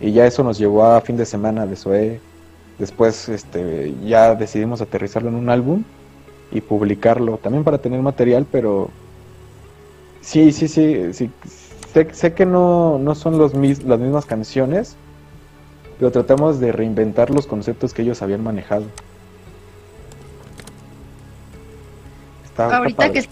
y 0.00 0.10
ya 0.10 0.26
eso 0.26 0.42
nos 0.42 0.58
llevó 0.58 0.84
a 0.84 1.00
fin 1.00 1.16
de 1.16 1.24
semana 1.24 1.64
de 1.66 1.76
Zoé. 1.76 2.20
Después 2.78 3.28
este, 3.28 3.94
ya 4.04 4.34
decidimos 4.34 4.82
aterrizarlo 4.82 5.28
en 5.30 5.36
un 5.36 5.48
álbum 5.48 5.82
y 6.52 6.60
publicarlo 6.60 7.38
también 7.38 7.64
para 7.64 7.78
tener 7.78 8.00
material, 8.02 8.46
pero 8.50 8.90
sí, 10.20 10.52
sí, 10.52 10.68
sí, 10.68 11.12
sí. 11.12 11.30
Sé, 11.92 12.08
sé 12.12 12.34
que 12.34 12.44
no, 12.44 12.98
no 12.98 13.14
son 13.14 13.38
los 13.38 13.54
mis, 13.54 13.82
las 13.84 13.98
mismas 13.98 14.26
canciones, 14.26 14.96
pero 15.98 16.10
tratamos 16.10 16.60
de 16.60 16.72
reinventar 16.72 17.30
los 17.30 17.46
conceptos 17.46 17.94
que 17.94 18.02
ellos 18.02 18.20
habían 18.20 18.42
manejado. 18.42 18.84
Está, 22.44 22.76
Ahorita 22.76 23.10
que 23.10 23.26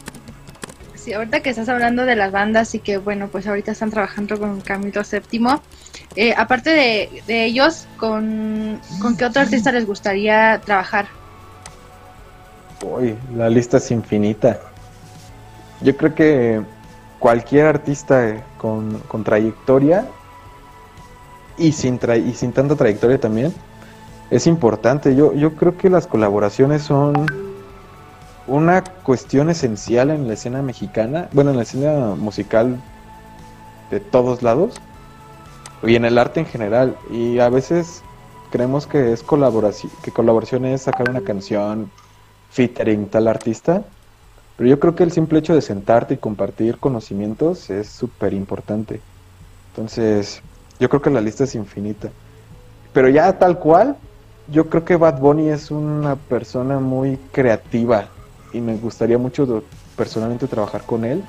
sí, 1.04 1.12
ahorita 1.12 1.40
que 1.40 1.50
estás 1.50 1.68
hablando 1.68 2.06
de 2.06 2.16
las 2.16 2.32
bandas 2.32 2.75
y 2.75 2.78
que 2.78 2.96
bueno, 2.96 3.28
pues 3.28 3.46
ahorita 3.46 3.73
están 3.73 3.90
trabajando 3.90 4.38
con 4.38 4.61
Camilo 4.62 5.02
VII. 5.02 5.61
eh, 6.16 6.34
aparte 6.37 6.70
de, 6.70 7.23
de 7.26 7.44
ellos, 7.44 7.87
¿con, 7.99 8.80
¿con 9.00 9.16
qué 9.16 9.26
otro 9.26 9.42
artista 9.42 9.70
les 9.70 9.87
gustaría 9.87 10.61
trabajar? 10.64 11.06
Uy, 12.82 13.16
la 13.37 13.50
lista 13.50 13.76
es 13.76 13.90
infinita. 13.90 14.58
Yo 15.80 15.96
creo 15.96 16.14
que 16.14 16.62
cualquier 17.18 17.66
artista 17.66 18.28
eh, 18.28 18.42
con, 18.56 19.02
trayectoria 19.25 20.06
y 21.58 21.73
sin, 21.73 22.00
y 22.26 22.32
sin 22.32 22.52
tanta 22.52 22.76
trayectoria 22.76 23.18
también 23.18 23.52
es 24.30 24.46
importante. 24.46 25.14
Yo, 25.14 25.34
yo 25.34 25.54
creo 25.54 25.76
que 25.76 25.90
las 25.90 26.06
colaboraciones 26.06 26.82
son 26.82 27.43
una 28.46 28.84
cuestión 28.84 29.48
esencial 29.50 30.10
en 30.10 30.28
la 30.28 30.34
escena 30.34 30.62
mexicana, 30.62 31.28
bueno, 31.32 31.50
en 31.50 31.56
la 31.56 31.62
escena 31.62 32.14
musical 32.14 32.80
de 33.90 34.00
todos 34.00 34.42
lados 34.42 34.74
y 35.82 35.96
en 35.96 36.04
el 36.04 36.18
arte 36.18 36.40
en 36.40 36.46
general. 36.46 36.96
Y 37.10 37.38
a 37.38 37.48
veces 37.48 38.02
creemos 38.50 38.86
que 38.86 39.12
es 39.12 39.22
colaboración, 39.22 39.90
que 40.02 40.10
colaboración 40.10 40.66
es 40.66 40.82
sacar 40.82 41.08
una 41.08 41.22
canción 41.22 41.90
featuring 42.50 43.08
tal 43.08 43.28
artista, 43.28 43.82
pero 44.56 44.68
yo 44.68 44.78
creo 44.78 44.94
que 44.94 45.02
el 45.02 45.12
simple 45.12 45.38
hecho 45.40 45.54
de 45.54 45.62
sentarte 45.62 46.14
y 46.14 46.18
compartir 46.18 46.78
conocimientos 46.78 47.70
es 47.70 47.88
súper 47.88 48.34
importante. 48.34 49.00
Entonces, 49.70 50.40
yo 50.78 50.88
creo 50.88 51.02
que 51.02 51.10
la 51.10 51.20
lista 51.20 51.44
es 51.44 51.54
infinita. 51.54 52.10
Pero 52.92 53.08
ya 53.08 53.36
tal 53.38 53.58
cual, 53.58 53.96
yo 54.48 54.68
creo 54.68 54.84
que 54.84 54.94
Bad 54.94 55.18
Bunny 55.18 55.48
es 55.48 55.72
una 55.72 56.14
persona 56.14 56.78
muy 56.78 57.16
creativa 57.32 58.08
y 58.54 58.61
me 58.61 58.76
gustaría 58.76 59.18
mucho 59.18 59.64
personalmente 59.96 60.46
trabajar 60.46 60.84
con 60.84 61.04
él, 61.04 61.23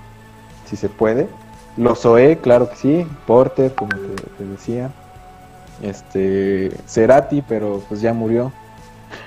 si 0.70 0.75
se 0.75 0.88
puede. 0.88 1.27
Lo 1.75 1.96
Zoé, 1.96 2.38
claro 2.38 2.70
que 2.70 2.75
sí, 2.75 3.08
Porter, 3.25 3.74
como 3.75 3.89
te, 3.89 4.15
te 4.38 4.46
decía. 4.46 4.91
Este, 5.82 6.72
Cerati, 6.88 7.41
pero 7.41 7.84
pues 7.89 8.00
ya 8.00 8.13
murió. 8.13 8.53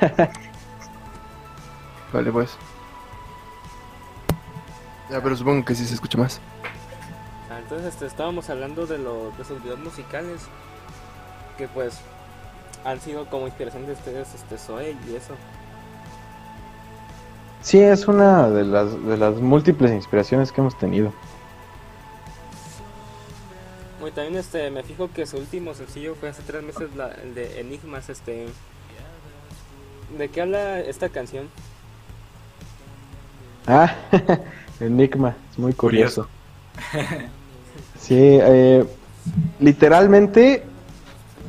Vale, 2.12 2.32
pues. 2.32 2.56
Ya, 5.10 5.22
pero 5.22 5.36
supongo 5.36 5.64
que 5.64 5.74
sí 5.74 5.84
se 5.84 5.94
escucha 5.94 6.16
más. 6.16 6.40
Ah, 7.50 7.58
Entonces 7.58 7.88
este, 7.88 8.06
estábamos 8.06 8.48
hablando 8.48 8.86
de, 8.86 8.98
lo, 8.98 9.32
de 9.32 9.44
sus 9.44 9.62
videos 9.62 9.80
musicales 9.80 10.42
que 11.56 11.66
pues 11.68 11.98
han 12.84 13.00
sido 13.00 13.26
como 13.26 13.46
inspiración 13.46 13.86
de 13.86 13.92
ustedes, 13.92 14.34
este 14.34 14.56
Zoe 14.56 14.96
y 15.08 15.16
eso. 15.16 15.34
Sí, 17.62 17.80
es 17.80 18.06
una 18.08 18.48
de 18.48 18.64
las, 18.64 19.04
de 19.04 19.16
las 19.16 19.34
múltiples 19.36 19.92
inspiraciones 19.92 20.52
que 20.52 20.60
hemos 20.60 20.78
tenido. 20.78 21.12
Bueno, 24.00 24.14
también 24.14 24.36
este, 24.36 24.70
me 24.70 24.82
fijo 24.82 25.10
que 25.12 25.26
su 25.26 25.36
último 25.38 25.74
sencillo 25.74 26.14
fue 26.14 26.28
hace 26.28 26.42
tres 26.46 26.62
meses, 26.62 26.94
la- 26.96 27.12
el 27.22 27.34
de 27.34 27.60
Enigmas, 27.60 28.08
este... 28.08 28.46
¿De 30.16 30.28
qué 30.28 30.40
habla 30.40 30.80
esta 30.80 31.08
canción? 31.10 31.48
Ah, 33.66 33.92
Enigma, 34.80 35.36
es 35.52 35.58
muy 35.58 35.74
curioso. 35.74 36.26
Sí, 38.00 38.14
eh, 38.16 38.86
literalmente 39.60 40.62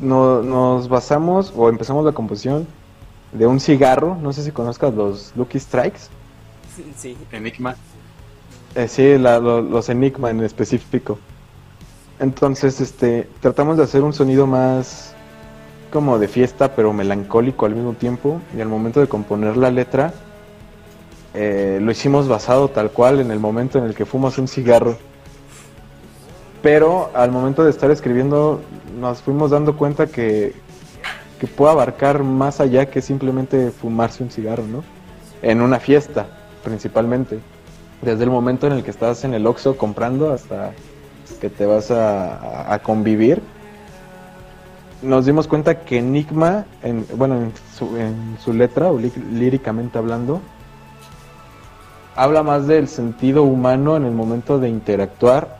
no- 0.01 0.42
nos 0.42 0.89
basamos 0.89 1.54
o 1.56 1.70
empezamos 1.70 2.04
la 2.04 2.12
composición 2.12 2.68
de 3.31 3.45
un 3.48 3.59
cigarro, 3.59 4.17
no 4.21 4.33
sé 4.33 4.43
si 4.43 4.51
conozcas 4.51 4.93
los 4.93 5.33
Lucky 5.36 5.59
Strikes. 5.59 6.00
sí, 6.98 7.17
Enigma. 7.31 7.75
Eh, 8.75 8.88
sí, 8.88 9.17
la- 9.17 9.39
lo- 9.39 9.62
los 9.62 9.89
Enigma 9.89 10.29
en 10.29 10.41
específico. 10.43 11.19
Entonces, 12.19 12.81
este, 12.81 13.29
tratamos 13.41 13.77
de 13.77 13.83
hacer 13.83 14.03
un 14.03 14.13
sonido 14.13 14.45
más 14.48 15.13
como 15.91 16.19
de 16.19 16.27
fiesta, 16.27 16.75
pero 16.75 16.93
melancólico 16.93 17.65
al 17.65 17.75
mismo 17.75 17.93
tiempo. 17.93 18.41
Y 18.55 18.62
al 18.62 18.67
momento 18.67 19.00
de 19.00 19.07
componer 19.07 19.57
la 19.57 19.71
letra, 19.71 20.13
eh, 21.33 21.79
lo 21.81 21.91
hicimos 21.91 22.27
basado 22.27 22.67
tal 22.69 22.91
cual 22.91 23.19
en 23.19 23.31
el 23.31 23.39
momento 23.39 23.77
en 23.79 23.86
el 23.86 23.95
que 23.95 24.05
fumas 24.05 24.38
un 24.38 24.48
cigarro. 24.48 24.98
Pero 26.62 27.09
al 27.13 27.31
momento 27.31 27.63
de 27.63 27.69
estar 27.69 27.89
escribiendo, 27.89 28.62
nos 29.00 29.21
fuimos 29.21 29.51
dando 29.51 29.77
cuenta 29.77 30.07
que, 30.07 30.53
que 31.39 31.48
puede 31.48 31.72
abarcar 31.72 32.24
más 32.24 32.60
allá 32.60 32.88
que 32.88 33.01
simplemente 33.01 33.72
fumarse 33.72 34.24
un 34.24 34.29
cigarro, 34.29 34.63
¿no? 34.63 34.84
En 35.41 35.62
una 35.62 35.79
fiesta. 35.79 36.27
principalmente. 36.63 37.39
Desde 38.01 38.24
el 38.24 38.29
momento 38.29 38.67
en 38.67 38.74
el 38.74 38.84
que 38.84 38.91
estás 38.91 39.24
en 39.24 39.34
el 39.34 39.48
Oxxo 39.48 39.77
comprando 39.77 40.31
hasta 40.31 40.72
que 41.41 41.50
te 41.50 41.65
vas 41.65 41.91
a, 41.91 42.74
a 42.74 42.79
convivir, 42.79 43.41
nos 45.01 45.25
dimos 45.25 45.48
cuenta 45.48 45.81
que 45.81 46.00
Enigma, 46.00 46.65
en, 46.84 47.05
bueno, 47.15 47.36
en 47.36 47.53
su, 47.77 47.98
en 47.98 48.38
su 48.43 48.53
letra, 48.53 48.91
o 48.91 49.00
líricamente 49.00 49.98
hablando, 49.98 50.41
habla 52.15 52.43
más 52.43 52.67
del 52.67 52.88
sentido 52.88 53.43
humano 53.43 53.96
en 53.96 54.05
el 54.05 54.12
momento 54.12 54.60
de 54.60 54.69
interactuar 54.69 55.60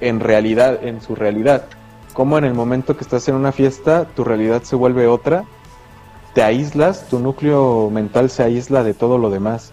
en 0.00 0.20
realidad, 0.20 0.84
en 0.84 1.00
su 1.00 1.14
realidad. 1.14 1.64
Como 2.14 2.38
en 2.38 2.44
el 2.44 2.54
momento 2.54 2.96
que 2.96 3.02
estás 3.02 3.28
en 3.28 3.34
una 3.34 3.52
fiesta, 3.52 4.06
tu 4.06 4.24
realidad 4.24 4.62
se 4.62 4.76
vuelve 4.76 5.08
otra, 5.08 5.44
te 6.32 6.42
aíslas, 6.42 7.08
tu 7.08 7.18
núcleo 7.18 7.90
mental 7.90 8.30
se 8.30 8.44
aísla 8.44 8.82
de 8.84 8.94
todo 8.94 9.18
lo 9.18 9.30
demás. 9.30 9.72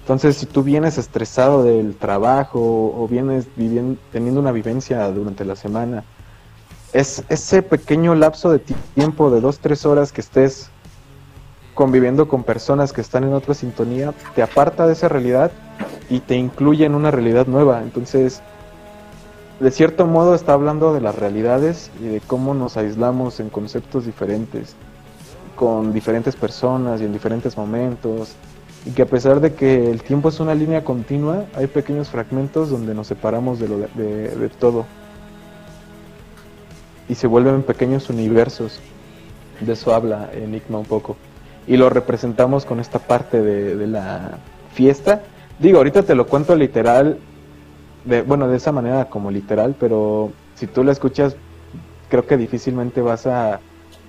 Entonces, 0.00 0.36
si 0.36 0.46
tú 0.46 0.62
vienes 0.62 0.96
estresado 0.96 1.64
del 1.64 1.96
trabajo 1.96 2.60
o 2.96 3.06
vienes 3.08 3.46
teniendo 4.12 4.40
una 4.40 4.52
vivencia 4.52 5.06
durante 5.08 5.44
la 5.44 5.56
semana, 5.56 6.04
es 6.92 7.24
ese 7.28 7.62
pequeño 7.62 8.14
lapso 8.14 8.50
de 8.50 8.60
tiempo 8.60 9.30
de 9.30 9.40
dos, 9.40 9.58
tres 9.58 9.84
horas 9.84 10.12
que 10.12 10.20
estés 10.20 10.70
conviviendo 11.74 12.28
con 12.28 12.44
personas 12.44 12.92
que 12.92 13.00
están 13.00 13.24
en 13.24 13.32
otra 13.32 13.54
sintonía, 13.54 14.12
te 14.34 14.42
aparta 14.42 14.86
de 14.86 14.92
esa 14.92 15.08
realidad 15.08 15.50
y 16.10 16.20
te 16.20 16.36
incluye 16.36 16.84
en 16.84 16.94
una 16.94 17.10
realidad 17.10 17.46
nueva. 17.46 17.82
Entonces, 17.82 18.42
de 19.62 19.70
cierto 19.70 20.06
modo 20.06 20.34
está 20.34 20.54
hablando 20.54 20.92
de 20.92 21.00
las 21.00 21.14
realidades 21.14 21.90
y 22.00 22.06
de 22.06 22.20
cómo 22.20 22.52
nos 22.52 22.76
aislamos 22.76 23.38
en 23.38 23.48
conceptos 23.48 24.04
diferentes, 24.04 24.74
con 25.54 25.92
diferentes 25.92 26.34
personas 26.34 27.00
y 27.00 27.04
en 27.04 27.12
diferentes 27.12 27.56
momentos, 27.56 28.34
y 28.84 28.90
que 28.90 29.02
a 29.02 29.06
pesar 29.06 29.40
de 29.40 29.54
que 29.54 29.88
el 29.88 30.02
tiempo 30.02 30.30
es 30.30 30.40
una 30.40 30.54
línea 30.54 30.82
continua, 30.82 31.44
hay 31.54 31.68
pequeños 31.68 32.08
fragmentos 32.08 32.70
donde 32.70 32.92
nos 32.92 33.06
separamos 33.06 33.60
de, 33.60 33.68
lo 33.68 33.78
de, 33.78 34.28
de 34.28 34.48
todo 34.48 34.84
y 37.08 37.14
se 37.14 37.26
vuelven 37.26 37.62
pequeños 37.62 38.10
universos. 38.10 38.80
De 39.60 39.74
eso 39.74 39.94
habla 39.94 40.30
Enigma 40.32 40.78
un 40.78 40.86
poco. 40.86 41.16
Y 41.66 41.76
lo 41.76 41.88
representamos 41.88 42.64
con 42.64 42.80
esta 42.80 42.98
parte 42.98 43.40
de, 43.40 43.86
la 43.86 44.38
fiesta. 44.74 45.22
Digo, 45.58 45.78
ahorita 45.78 46.02
te 46.02 46.14
lo 46.14 46.26
cuento 46.26 46.56
literal, 46.56 47.18
de, 48.04 48.22
bueno, 48.22 48.48
de 48.48 48.56
esa 48.56 48.72
manera 48.72 49.08
como 49.08 49.30
literal, 49.30 49.74
pero 49.78 50.32
si 50.54 50.66
tú 50.66 50.84
la 50.84 50.92
escuchas, 50.92 51.36
creo 52.08 52.26
que 52.26 52.36
difícilmente 52.36 53.00
vas 53.00 53.26
a 53.26 53.60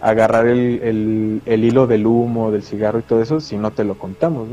agarrar 0.01 0.47
el, 0.47 1.41
el, 1.45 1.63
hilo 1.63 1.88
del 1.88 2.05
humo, 2.05 2.51
del 2.51 2.63
cigarro 2.63 3.00
y 3.00 3.03
todo 3.03 3.21
eso 3.21 3.39
si 3.39 3.57
no 3.57 3.71
te 3.71 3.83
lo 3.83 3.97
contamos. 3.97 4.47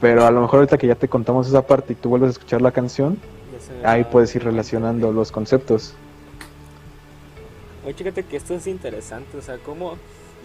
Pero 0.00 0.26
a 0.26 0.30
lo 0.30 0.40
mejor 0.40 0.60
ahorita 0.60 0.78
que 0.78 0.88
ya 0.88 0.96
te 0.96 1.08
contamos 1.08 1.48
esa 1.48 1.66
parte 1.66 1.92
y 1.92 1.96
tú 1.96 2.08
vuelves 2.08 2.28
a 2.28 2.32
escuchar 2.32 2.60
la 2.60 2.72
canción, 2.72 3.18
ahí 3.84 4.04
puedes 4.04 4.34
ir 4.34 4.44
relacionando 4.44 5.12
los 5.12 5.30
conceptos. 5.30 5.94
Oye, 7.84 7.94
fíjate 7.94 8.24
que 8.24 8.36
esto 8.36 8.54
es 8.54 8.66
interesante, 8.66 9.36
o 9.38 9.42
sea, 9.42 9.58
como 9.58 9.96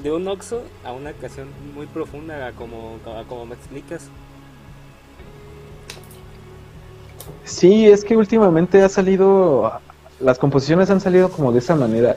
de 0.03 0.11
un 0.11 0.27
oxo 0.27 0.61
a 0.85 0.91
una 0.91 1.13
canción 1.13 1.47
muy 1.73 1.87
profunda, 1.87 2.51
como, 2.53 2.99
como 3.27 3.47
me 3.47 3.55
explicas. 3.55 4.09
Sí, 7.43 7.88
es 7.88 8.03
que 8.03 8.17
últimamente 8.17 8.83
ha 8.83 8.89
salido, 8.89 9.71
las 10.19 10.39
composiciones 10.39 10.89
han 10.89 11.01
salido 11.01 11.29
como 11.29 11.51
de 11.51 11.59
esa 11.59 11.75
manera. 11.75 12.15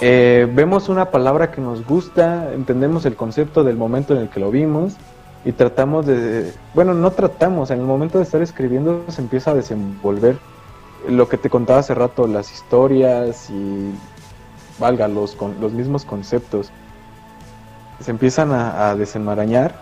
Eh, 0.00 0.48
vemos 0.52 0.88
una 0.88 1.10
palabra 1.10 1.50
que 1.50 1.60
nos 1.60 1.84
gusta, 1.84 2.52
entendemos 2.52 3.04
el 3.06 3.16
concepto 3.16 3.64
del 3.64 3.76
momento 3.76 4.14
en 4.14 4.20
el 4.20 4.28
que 4.28 4.40
lo 4.40 4.50
vimos 4.50 4.94
y 5.44 5.52
tratamos 5.52 6.06
de, 6.06 6.52
bueno, 6.74 6.94
no 6.94 7.10
tratamos, 7.10 7.70
en 7.70 7.80
el 7.80 7.86
momento 7.86 8.18
de 8.18 8.24
estar 8.24 8.42
escribiendo 8.42 9.04
se 9.08 9.20
empieza 9.22 9.50
a 9.52 9.54
desenvolver 9.54 10.36
lo 11.08 11.28
que 11.28 11.36
te 11.36 11.50
contaba 11.50 11.80
hace 11.80 11.94
rato, 11.94 12.26
las 12.26 12.52
historias 12.52 13.50
y 13.50 13.92
valga, 14.78 15.08
los, 15.08 15.34
con, 15.34 15.60
los 15.60 15.72
mismos 15.72 16.04
conceptos 16.04 16.70
se 18.00 18.10
empiezan 18.10 18.52
a, 18.52 18.94
desenmarañar 18.94 19.74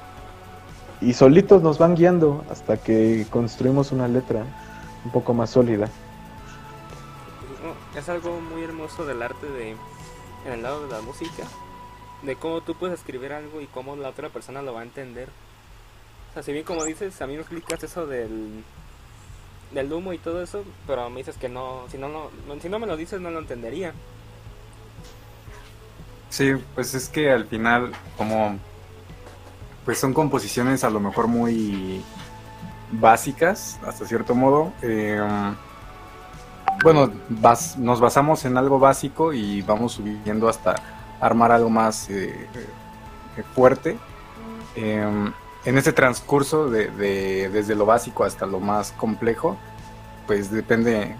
y 1.00 1.12
solitos 1.12 1.62
nos 1.62 1.78
van 1.78 1.94
guiando 1.94 2.44
hasta 2.50 2.76
que 2.76 3.26
construimos 3.30 3.92
una 3.92 4.08
letra 4.08 4.44
un 5.04 5.10
poco 5.10 5.34
más 5.34 5.50
sólida. 5.50 5.88
Es 7.96 8.08
algo 8.08 8.40
muy 8.40 8.62
hermoso 8.62 9.04
del 9.06 9.22
arte 9.22 9.46
de 9.46 9.70
en 10.46 10.52
el 10.52 10.62
lado 10.62 10.86
de 10.86 10.92
la 10.92 11.00
música, 11.00 11.44
de 12.22 12.36
cómo 12.36 12.60
tú 12.60 12.74
puedes 12.74 13.00
escribir 13.00 13.32
algo 13.32 13.60
y 13.60 13.66
cómo 13.66 13.96
la 13.96 14.10
otra 14.10 14.28
persona 14.28 14.62
lo 14.62 14.74
va 14.74 14.80
a 14.80 14.84
entender. 14.84 15.28
O 16.30 16.34
sea, 16.34 16.42
si 16.42 16.52
bien 16.52 16.64
como 16.64 16.84
dices, 16.84 17.20
a 17.20 17.26
mí 17.26 17.34
me 17.34 17.40
explicas 17.40 17.82
eso 17.82 18.06
del 18.06 18.62
del 19.72 19.92
humo 19.92 20.12
y 20.12 20.18
todo 20.18 20.42
eso, 20.42 20.64
pero 20.86 21.10
me 21.10 21.18
dices 21.18 21.36
que 21.36 21.48
no, 21.48 21.84
si 21.90 21.98
no, 21.98 22.08
no, 22.08 22.30
si 22.60 22.68
no 22.68 22.78
me 22.78 22.86
lo 22.86 22.96
dices 22.96 23.20
no 23.20 23.30
lo 23.30 23.40
entendería. 23.40 23.92
Sí, 26.30 26.52
pues 26.74 26.94
es 26.94 27.08
que 27.08 27.30
al 27.30 27.46
final, 27.46 27.92
como 28.16 28.58
pues 29.86 29.98
son 29.98 30.12
composiciones 30.12 30.82
a 30.82 30.90
lo 30.90 30.98
mejor 30.98 31.28
muy 31.28 32.02
básicas, 32.90 33.78
hasta 33.86 34.04
cierto 34.04 34.34
modo. 34.34 34.72
Em, 34.82 35.54
bueno, 36.82 37.10
nos 37.78 38.00
basamos 38.00 38.44
en 38.44 38.58
algo 38.58 38.80
básico 38.80 39.32
y 39.32 39.62
vamos 39.62 39.92
subiendo 39.92 40.48
hasta 40.48 40.74
armar 41.20 41.52
algo 41.52 41.70
más 41.70 42.10
eh, 42.10 42.48
eh, 43.36 43.42
fuerte. 43.54 43.96
Em, 44.74 45.32
en 45.64 45.78
ese 45.78 45.92
transcurso 45.92 46.68
de, 46.68 47.48
desde 47.48 47.76
lo 47.76 47.86
básico 47.86 48.24
hasta 48.24 48.44
lo 48.44 48.58
más 48.58 48.90
complejo, 48.90 49.56
pues 50.26 50.50
depende 50.50 51.14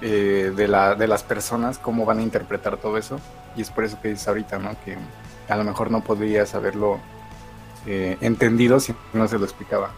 eh, 0.00 0.52
de, 0.56 0.66
la, 0.66 0.94
de 0.94 1.08
las 1.08 1.22
personas 1.22 1.78
cómo 1.78 2.06
van 2.06 2.20
a 2.20 2.22
interpretar 2.22 2.78
todo 2.78 2.96
eso 2.96 3.20
y 3.54 3.60
es 3.60 3.70
por 3.70 3.84
eso 3.84 4.00
que 4.00 4.08
dices 4.08 4.28
ahorita, 4.28 4.58
¿no? 4.58 4.70
Que 4.82 4.96
a 5.48 5.56
lo 5.56 5.64
mejor 5.64 5.90
no 5.90 6.02
podrías 6.02 6.54
haberlo 6.54 7.00
eh, 7.86 8.16
entendido 8.20 8.80
si 8.80 8.94
no 9.12 9.26
se 9.28 9.38
lo 9.38 9.44
explicaba. 9.44 9.90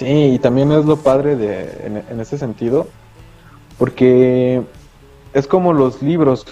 Sí, 0.00 0.32
y 0.34 0.38
también 0.38 0.72
es 0.72 0.86
lo 0.86 0.96
padre 0.96 1.36
de, 1.36 2.04
en, 2.08 2.20
ese 2.20 2.38
sentido, 2.38 2.86
porque 3.78 4.62
es 5.34 5.46
como 5.46 5.72
los 5.72 6.00
libros, 6.00 6.46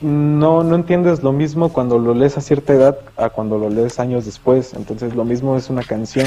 no, 0.00 0.62
no 0.62 0.74
entiendes 0.74 1.22
lo 1.22 1.32
mismo 1.32 1.72
cuando 1.72 1.98
lo 1.98 2.12
lees 2.12 2.36
a 2.36 2.42
cierta 2.42 2.74
edad 2.74 2.98
a 3.16 3.30
cuando 3.30 3.56
lo 3.58 3.70
lees 3.70 3.98
años 3.98 4.26
después, 4.26 4.74
entonces 4.74 5.14
lo 5.14 5.24
mismo 5.24 5.56
es 5.56 5.70
una 5.70 5.82
canción. 5.82 6.26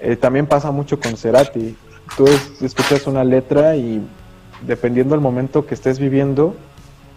Eh, 0.00 0.16
también 0.16 0.46
pasa 0.46 0.70
mucho 0.70 1.00
con 1.00 1.16
Cerati, 1.16 1.76
tú 2.16 2.26
escuchas 2.60 3.06
una 3.06 3.24
letra 3.24 3.74
y 3.74 4.06
dependiendo 4.66 5.14
del 5.14 5.22
momento 5.22 5.66
que 5.66 5.74
estés 5.74 5.98
viviendo, 5.98 6.54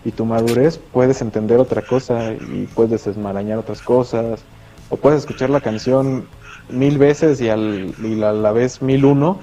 y 0.03 0.11
tu 0.11 0.25
madurez 0.25 0.79
puedes 0.91 1.21
entender 1.21 1.59
otra 1.59 1.81
cosa 1.81 2.33
y 2.33 2.67
puedes 2.73 3.05
desmarañar 3.05 3.59
otras 3.59 3.81
cosas 3.81 4.41
o 4.89 4.97
puedes 4.97 5.19
escuchar 5.19 5.49
la 5.49 5.61
canción 5.61 6.25
mil 6.69 6.97
veces 6.97 7.39
y, 7.41 7.49
al, 7.49 7.93
y 8.03 8.21
a 8.23 8.31
la 8.31 8.51
vez 8.51 8.81
mil 8.81 9.05
uno 9.05 9.39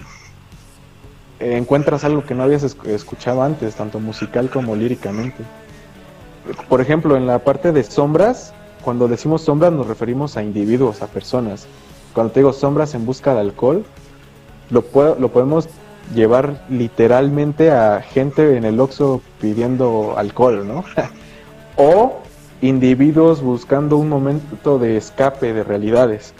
encuentras 1.40 2.04
algo 2.04 2.24
que 2.24 2.34
no 2.34 2.42
habías 2.42 2.62
escuchado 2.62 3.42
antes, 3.42 3.76
tanto 3.76 4.00
musical 4.00 4.50
como 4.50 4.74
líricamente. 4.74 5.44
Por 6.68 6.80
ejemplo, 6.80 7.16
en 7.16 7.26
la 7.26 7.38
parte 7.40 7.72
de 7.72 7.84
sombras, 7.84 8.52
cuando 8.82 9.08
decimos 9.08 9.42
sombras 9.42 9.72
nos 9.72 9.86
referimos 9.86 10.36
a 10.36 10.42
individuos, 10.42 11.02
a 11.02 11.06
personas. 11.06 11.66
Cuando 12.14 12.32
te 12.32 12.40
digo 12.40 12.52
sombras 12.52 12.94
en 12.94 13.06
busca 13.06 13.34
de 13.34 13.40
alcohol, 13.40 13.84
lo, 14.70 14.84
lo 15.18 15.28
podemos 15.28 15.68
llevar 16.14 16.64
literalmente 16.68 17.70
a 17.70 18.00
gente 18.00 18.56
en 18.56 18.64
el 18.64 18.80
Oxxo 18.80 19.20
pidiendo 19.40 20.14
alcohol, 20.16 20.66
¿no? 20.66 20.84
o 21.76 22.20
individuos 22.60 23.42
buscando 23.42 23.96
un 23.96 24.08
momento 24.08 24.78
de 24.78 24.96
escape 24.96 25.52
de 25.52 25.64
realidades. 25.64 26.34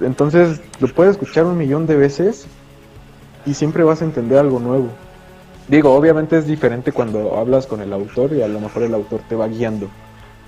Entonces 0.00 0.60
lo 0.80 0.88
puedes 0.88 1.12
escuchar 1.12 1.44
un 1.44 1.58
millón 1.58 1.86
de 1.86 1.96
veces 1.96 2.46
y 3.46 3.54
siempre 3.54 3.84
vas 3.84 4.02
a 4.02 4.06
entender 4.06 4.38
algo 4.38 4.58
nuevo. 4.58 4.88
Digo, 5.68 5.94
obviamente 5.94 6.36
es 6.36 6.46
diferente 6.46 6.90
cuando 6.90 7.36
hablas 7.36 7.66
con 7.66 7.80
el 7.80 7.92
autor 7.92 8.32
y 8.32 8.42
a 8.42 8.48
lo 8.48 8.60
mejor 8.60 8.82
el 8.82 8.94
autor 8.94 9.20
te 9.28 9.36
va 9.36 9.46
guiando 9.46 9.88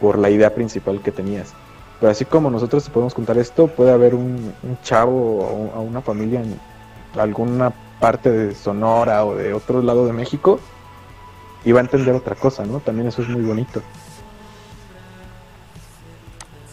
por 0.01 0.19
la 0.19 0.31
idea 0.31 0.53
principal 0.55 1.01
que 1.01 1.12
tenías. 1.12 1.53
Pero 2.01 2.11
así 2.11 2.25
como 2.25 2.51
nosotros 2.51 2.85
te 2.85 2.91
podemos 2.91 3.15
contar 3.15 3.38
esto, 3.38 3.69
puede 3.69 3.93
haber 3.93 4.17
un, 4.17 4.53
chavo 4.83 5.71
o 5.77 5.83
una 5.83 6.01
familia 6.01 6.41
en, 6.41 6.59
alguna 7.16 7.72
parte 8.01 8.31
de 8.31 8.55
Sonora 8.55 9.25
o 9.25 9.35
de 9.35 9.55
otro 9.55 9.83
lado 9.83 10.07
de 10.07 10.12
México 10.12 10.59
y 11.64 11.72
va 11.72 11.81
a 11.81 11.83
entender 11.83 12.14
otra 12.14 12.35
cosa, 12.35 12.64
¿no? 12.64 12.81
También 12.81 13.09
eso 13.09 13.22
es 13.22 13.29
muy 13.29 13.42
bonito. 13.42 13.81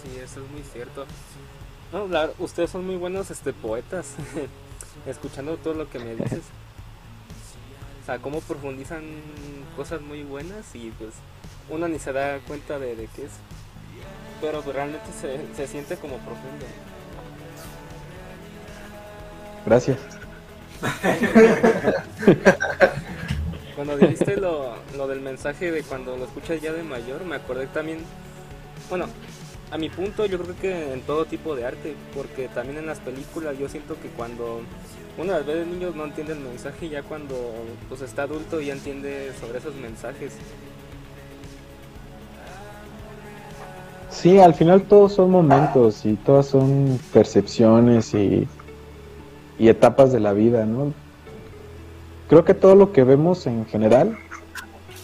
Sí, 0.02 0.18
eso 0.18 0.42
es 0.44 0.52
muy 0.52 0.64
cierto. 0.74 1.06
No, 1.92 2.08
ustedes 2.40 2.70
son 2.70 2.86
muy 2.86 2.96
buenos 2.96 3.32
este 3.32 3.54
poetas, 3.54 4.16
escuchando 5.06 5.58
todo 5.58 5.74
lo 5.74 5.90
que 5.90 6.00
me 6.00 6.16
dices. 6.16 6.42
O 8.02 8.12
sea, 8.12 8.18
cómo 8.18 8.40
profundizan 8.42 9.04
cosas 9.78 10.02
muy 10.02 10.24
buenas 10.24 10.74
y 10.74 10.90
pues 10.98 11.12
uno 11.70 11.88
ni 11.88 12.00
se 12.00 12.12
da 12.12 12.40
cuenta 12.40 12.80
de, 12.80 12.96
de 12.96 13.08
qué 13.16 13.26
es. 13.26 13.32
pero 14.42 14.62
pues, 14.64 14.76
realmente 14.76 15.06
se, 15.22 15.40
se 15.56 15.68
siente 15.68 15.96
como 15.96 16.16
profundo. 16.16 16.66
Gracias. 19.64 20.19
Cuando 23.76 23.98
dijiste 23.98 24.38
lo, 24.38 24.76
lo 24.98 25.08
del 25.08 25.22
mensaje 25.22 25.72
de 25.72 25.84
cuando 25.84 26.18
lo 26.18 26.26
escuchas 26.26 26.62
ya 26.62 26.74
de 26.74 26.84
mayor, 26.84 27.24
me 27.26 27.36
acordé 27.36 27.68
también, 27.68 28.00
bueno, 28.90 29.06
a 29.72 29.78
mi 29.78 29.90
punto 29.90 30.26
yo 30.26 30.40
creo 30.40 30.56
que 30.60 30.94
en 30.94 31.02
todo 31.02 31.26
tipo 31.26 31.56
de 31.56 31.66
arte, 31.66 31.96
porque 32.16 32.48
también 32.48 32.78
en 32.80 32.88
las 32.88 33.00
películas 33.00 33.58
yo 33.58 33.70
siento 33.70 33.96
que 34.02 34.10
cuando 34.10 34.62
uno 35.18 35.34
las 35.34 35.46
ve 35.46 35.56
de 35.56 35.66
niños 35.66 35.96
no 35.96 36.06
entiende 36.06 36.34
el 36.34 36.40
mensaje 36.40 36.90
ya 36.90 37.04
cuando 37.04 37.36
pues 37.88 38.02
está 38.02 38.24
adulto 38.24 38.62
ya 38.62 38.74
entiende 38.74 39.32
sobre 39.40 39.60
esos 39.60 39.76
mensajes. 39.76 40.34
Sí, 44.10 44.40
al 44.40 44.56
final 44.56 44.82
todos 44.82 45.14
son 45.14 45.30
momentos 45.30 46.06
y 46.06 46.16
todas 46.16 46.48
son 46.48 47.00
percepciones 47.14 48.14
y, 48.14 48.48
y 49.60 49.70
etapas 49.70 50.12
de 50.12 50.20
la 50.20 50.34
vida, 50.34 50.66
¿no? 50.66 50.94
Creo 52.30 52.46
que 52.46 52.54
todo 52.54 52.76
lo 52.76 52.92
que 52.92 53.04
vemos 53.04 53.46
en 53.46 53.66
general 53.66 54.18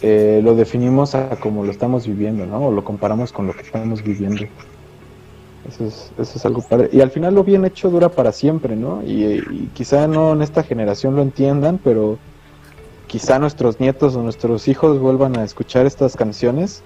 eh, 0.01 0.41
lo 0.43 0.55
definimos 0.55 1.15
a 1.15 1.31
como 1.39 1.63
lo 1.63 1.71
estamos 1.71 2.07
viviendo, 2.07 2.45
¿no? 2.45 2.67
O 2.67 2.71
lo 2.71 2.83
comparamos 2.83 3.31
con 3.31 3.47
lo 3.47 3.53
que 3.53 3.61
estamos 3.61 4.03
viviendo. 4.03 4.43
Eso 5.67 5.85
es, 5.85 6.11
eso 6.17 6.37
es 6.37 6.45
algo 6.45 6.61
padre. 6.61 6.89
Y 6.91 7.01
al 7.01 7.11
final 7.11 7.35
lo 7.35 7.43
bien 7.43 7.65
hecho 7.65 7.89
dura 7.89 8.09
para 8.09 8.31
siempre, 8.31 8.75
¿no? 8.75 9.03
Y, 9.03 9.23
y 9.23 9.69
quizá 9.73 10.07
no 10.07 10.33
en 10.33 10.41
esta 10.41 10.63
generación 10.63 11.15
lo 11.15 11.21
entiendan, 11.21 11.79
pero 11.83 12.17
quizá 13.07 13.39
nuestros 13.39 13.79
nietos 13.79 14.15
o 14.15 14.21
nuestros 14.21 14.67
hijos 14.67 14.99
vuelvan 14.99 15.37
a 15.37 15.43
escuchar 15.43 15.85
estas 15.85 16.15
canciones 16.15 16.83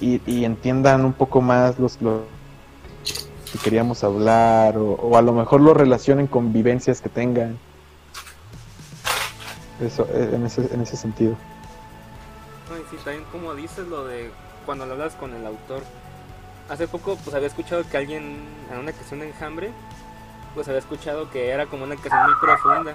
y, 0.00 0.44
entiendan 0.44 1.04
un 1.04 1.12
poco 1.12 1.40
más 1.40 1.78
los 1.78 1.98
que 3.54 3.58
queríamos 3.62 4.02
hablar 4.02 4.76
o, 4.76 4.94
o 4.94 5.16
a 5.16 5.22
lo 5.22 5.32
mejor 5.32 5.60
lo 5.60 5.74
relacionen 5.74 6.26
con 6.26 6.52
vivencias 6.52 7.00
que 7.00 7.08
tengan. 7.08 7.56
Eso, 9.80 10.08
eh, 10.12 10.30
en 10.32 10.44
ese, 10.46 10.68
en 10.74 10.80
ese 10.80 10.96
sentido. 10.96 11.36
No, 12.68 12.76
y 12.76 12.80
sí, 12.90 12.96
también 13.04 13.24
como 13.30 13.54
dices 13.54 13.86
lo 13.86 14.04
de 14.06 14.32
cuando 14.66 14.86
lo 14.86 14.94
hablas 14.94 15.14
con 15.14 15.32
el 15.34 15.46
autor. 15.46 15.82
Hace 16.68 16.88
poco 16.88 17.16
pues 17.22 17.34
había 17.36 17.46
escuchado 17.46 17.84
que 17.88 17.96
alguien 17.96 18.38
en 18.72 18.78
una 18.78 18.90
canción 18.92 19.20
de 19.20 19.28
Enjambre 19.28 19.70
pues 20.54 20.66
había 20.66 20.80
escuchado 20.80 21.30
que 21.30 21.50
era 21.50 21.66
como 21.66 21.84
una 21.84 21.94
canción 21.94 22.24
muy 22.24 22.34
profunda. 22.40 22.94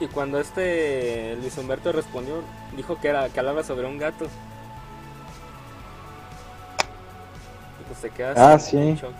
Y 0.00 0.06
cuando 0.06 0.40
este 0.40 1.36
Luis 1.40 1.58
Humberto 1.58 1.92
respondió, 1.92 2.36
dijo 2.76 2.98
que 2.98 3.08
era 3.08 3.28
que 3.28 3.38
hablaba 3.40 3.62
sobre 3.62 3.86
un 3.86 3.98
gato. 3.98 4.24
Y 7.80 7.84
pues 7.86 8.00
te 8.00 8.10
quedas 8.10 8.38
Ah, 8.38 8.52
en 8.54 8.60
sí. 8.60 8.94
shock. 8.98 9.12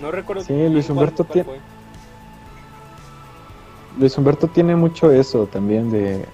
No 0.00 0.10
recuerdo 0.10 0.42
Sí, 0.42 0.68
Luis 0.68 0.88
Humberto 0.88 1.24
cuál 1.24 1.44
tiene-. 1.44 1.60
Luis 3.98 4.16
Humberto 4.16 4.48
tiene 4.48 4.74
mucho 4.74 5.10
eso 5.10 5.46
también 5.46 5.90
de, 5.90 6.26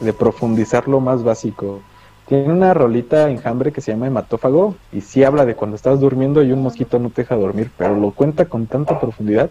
de 0.00 0.12
profundizar 0.12 0.88
lo 0.88 1.00
más 1.00 1.22
básico. 1.22 1.80
Tiene 2.26 2.52
una 2.52 2.74
rolita 2.74 3.30
enjambre 3.30 3.72
que 3.72 3.80
se 3.80 3.92
llama 3.92 4.06
hematófago 4.06 4.76
y 4.92 5.00
sí 5.00 5.24
habla 5.24 5.44
de 5.44 5.54
cuando 5.54 5.76
estás 5.76 6.00
durmiendo 6.00 6.42
y 6.42 6.52
un 6.52 6.62
mosquito 6.62 6.98
no 6.98 7.10
te 7.10 7.22
deja 7.22 7.36
dormir, 7.36 7.70
pero 7.76 7.96
lo 7.96 8.12
cuenta 8.12 8.46
con 8.46 8.66
tanta 8.66 9.00
profundidad 9.00 9.50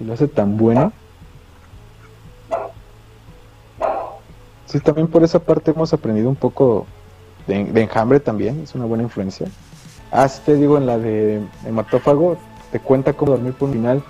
y 0.00 0.04
lo 0.04 0.14
hace 0.14 0.28
tan 0.28 0.56
bueno. 0.56 0.92
Sí, 4.66 4.80
también 4.80 5.08
por 5.08 5.22
esa 5.22 5.38
parte 5.38 5.72
hemos 5.72 5.92
aprendido 5.92 6.28
un 6.28 6.36
poco 6.36 6.86
de, 7.46 7.64
de 7.64 7.82
enjambre 7.82 8.20
también, 8.20 8.60
es 8.60 8.74
una 8.74 8.86
buena 8.86 9.04
influencia. 9.04 9.46
Ah, 10.10 10.28
sí 10.28 10.40
te 10.44 10.54
digo, 10.54 10.76
en 10.78 10.86
la 10.86 10.98
de 10.98 11.40
hematófago 11.66 12.36
te 12.70 12.80
cuenta 12.80 13.12
cómo 13.12 13.32
dormir 13.32 13.54
por 13.54 13.68
un 13.68 13.74
final 13.74 14.02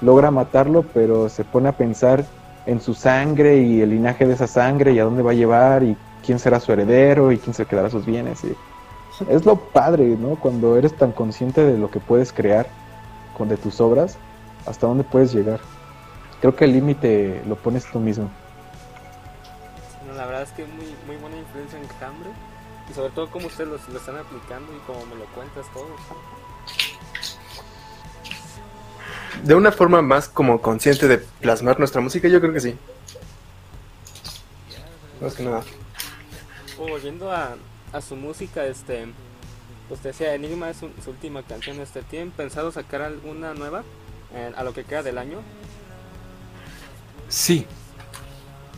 logra 0.00 0.30
matarlo, 0.30 0.82
pero 0.82 1.28
se 1.28 1.44
pone 1.44 1.68
a 1.68 1.76
pensar 1.76 2.24
en 2.66 2.80
su 2.80 2.94
sangre 2.94 3.58
y 3.58 3.80
el 3.80 3.90
linaje 3.90 4.26
de 4.26 4.34
esa 4.34 4.46
sangre 4.46 4.92
y 4.92 4.98
a 4.98 5.04
dónde 5.04 5.22
va 5.22 5.30
a 5.30 5.34
llevar 5.34 5.82
y 5.82 5.96
quién 6.24 6.38
será 6.38 6.60
su 6.60 6.72
heredero 6.72 7.32
y 7.32 7.38
quién 7.38 7.54
se 7.54 7.66
quedará 7.66 7.88
sus 7.88 8.04
bienes. 8.04 8.44
Y 8.44 8.54
es 9.28 9.44
lo 9.44 9.56
padre, 9.56 10.16
¿no? 10.18 10.36
Cuando 10.36 10.76
eres 10.76 10.96
tan 10.96 11.12
consciente 11.12 11.64
de 11.64 11.78
lo 11.78 11.90
que 11.90 12.00
puedes 12.00 12.32
crear 12.32 12.66
con 13.36 13.48
de 13.48 13.56
tus 13.56 13.80
obras, 13.80 14.16
hasta 14.66 14.86
dónde 14.86 15.04
puedes 15.04 15.32
llegar. 15.32 15.60
Creo 16.40 16.54
que 16.56 16.64
el 16.64 16.72
límite 16.72 17.42
lo 17.46 17.56
pones 17.56 17.84
tú 17.90 18.00
mismo. 18.00 18.28
No, 20.06 20.14
la 20.14 20.26
verdad 20.26 20.42
es 20.42 20.50
que 20.50 20.64
muy, 20.64 20.86
muy 21.06 21.16
buena 21.16 21.36
influencia 21.36 21.78
en 21.78 21.84
Enjambre. 21.84 22.30
Y 22.90 22.94
sobre 22.94 23.10
todo 23.12 23.30
como 23.30 23.46
ustedes 23.46 23.68
lo, 23.70 23.92
lo 23.92 23.98
están 23.98 24.16
aplicando 24.16 24.72
y 24.74 24.78
como 24.86 25.04
me 25.06 25.14
lo 25.16 25.24
cuentas 25.26 25.66
todo. 25.72 25.88
De 29.44 29.54
una 29.54 29.72
forma 29.72 30.02
más 30.02 30.28
como 30.28 30.60
consciente 30.60 31.08
de 31.08 31.18
plasmar 31.18 31.78
nuestra 31.78 32.00
música, 32.00 32.28
yo 32.28 32.40
creo 32.40 32.52
que 32.52 32.60
sí. 32.60 32.76
Más 35.20 35.34
que 35.34 35.42
nada. 35.42 35.62
O 36.78 36.86
volviendo 36.88 37.30
a, 37.32 37.56
a 37.92 38.00
su 38.00 38.14
música, 38.16 38.64
este, 38.66 39.06
usted 39.90 40.10
decía 40.10 40.34
Enigma 40.34 40.70
es 40.70 40.76
su, 40.78 40.90
su 41.02 41.10
última 41.10 41.42
canción. 41.42 41.80
Este, 41.80 42.02
¿Tienen 42.02 42.30
pensado 42.30 42.70
sacar 42.72 43.02
alguna 43.02 43.54
nueva 43.54 43.82
eh, 44.34 44.52
a 44.56 44.62
lo 44.64 44.72
que 44.74 44.84
queda 44.84 45.02
del 45.02 45.18
año? 45.18 45.38
Sí. 47.28 47.66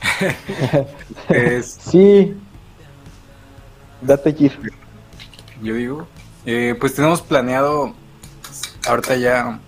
Es- 1.29 1.79
Sí, 1.91 2.35
date 4.05 4.33
gir. 4.35 4.53
yo 5.63 5.75
digo. 5.75 6.09
Eh, 6.47 6.77
pues 6.79 6.95
tenemos 6.95 7.23
planeado, 7.23 7.95
ahorita 8.87 9.17
ya 9.17 9.61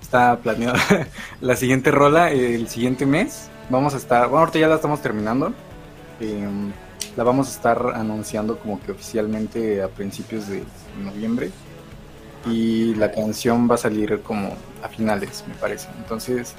está 0.00 0.38
planeado 0.38 0.78
la 1.40 1.56
siguiente 1.56 1.90
rola 1.90 2.30
el 2.30 2.68
siguiente 2.68 3.04
mes. 3.04 3.48
Vamos 3.68 3.94
a 3.94 3.96
estar, 3.98 4.28
bueno, 4.28 4.40
ahorita 4.40 4.58
ya 4.58 4.68
la 4.68 4.76
estamos 4.76 5.02
terminando. 5.02 5.52
Eh, 6.20 6.48
la 7.16 7.24
vamos 7.24 7.48
a 7.48 7.50
estar 7.50 7.92
anunciando 7.94 8.58
como 8.58 8.80
que 8.80 8.92
oficialmente 8.92 9.82
a 9.82 9.88
principios 9.88 10.48
de 10.48 10.62
noviembre. 11.02 11.50
Y 12.46 12.94
la 12.94 13.10
canción 13.10 13.68
va 13.68 13.74
a 13.74 13.78
salir 13.78 14.22
como 14.22 14.54
a 14.82 14.88
finales, 14.88 15.44
me 15.48 15.54
parece. 15.54 15.88
Entonces, 15.98 16.54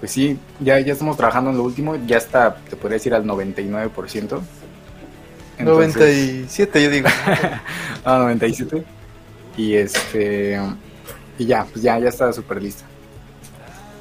pues 0.00 0.12
sí, 0.12 0.38
ya, 0.60 0.78
ya 0.80 0.92
estamos 0.92 1.16
trabajando 1.16 1.50
en 1.50 1.56
lo 1.56 1.62
último. 1.62 1.96
Ya 2.06 2.18
está, 2.18 2.56
te 2.56 2.76
podría 2.76 2.96
decir, 2.96 3.14
al 3.14 3.24
99%. 3.24 4.40
Entonces- 5.58 5.96
97, 5.96 6.82
yo 6.82 6.90
digo. 6.90 7.08
Ah, 8.04 8.18
97. 8.18 8.84
Y 9.56 9.74
este. 9.74 10.58
Y 11.38 11.46
ya, 11.46 11.64
pues 11.64 11.82
ya, 11.82 11.98
ya 11.98 12.08
está 12.08 12.32
súper 12.32 12.62
lista. 12.62 12.84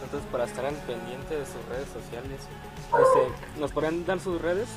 Entonces, 0.04 0.28
para 0.32 0.46
estar 0.46 0.66
al 0.66 0.76
pendiente 0.76 1.36
de 1.36 1.46
sus 1.46 1.56
redes 1.70 1.88
sociales, 1.94 2.40
este, 2.40 3.60
¿nos 3.60 3.72
podrían 3.72 4.06
dar 4.06 4.20
sus 4.20 4.42
redes? 4.42 4.68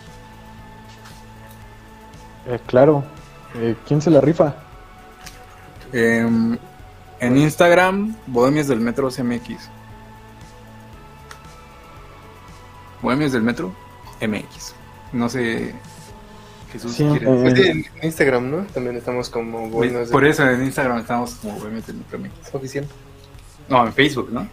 Eh, 2.47 2.59
claro. 2.67 3.05
Eh, 3.55 3.77
¿Quién 3.87 4.01
se 4.03 4.11
la 4.11 4.21
rifa? 4.21 4.55
Em, 5.93 6.57
en 7.21 7.37
Instagram, 7.37 8.17
Bohemios 8.27 8.67
del 8.69 8.81
Metro 8.81 9.11
CMX. 9.11 9.69
Bohemios 13.03 13.33
del 13.33 13.43
Metro 13.43 13.73
MX. 14.21 14.75
No 15.13 15.29
sé. 15.29 15.75
Eh, 16.75 17.21
Pues 17.43 17.59
en 17.59 17.85
Instagram, 18.03 18.51
¿no? 18.51 18.59
También 18.73 18.97
estamos 18.97 19.29
como 19.31 19.69
buenos 19.69 20.09
Por 20.09 20.25
eso 20.25 20.49
en 20.49 20.63
Instagram 20.65 20.99
estamos 20.99 21.35
como 21.35 21.59
Bohemios 21.59 21.87
del 21.87 21.97
Metro 21.97 22.19
MX. 22.19 22.55
oficial. 22.55 22.87
No, 23.69 23.87
en 23.87 23.93
Facebook, 23.93 24.31
¿no? 24.33 24.49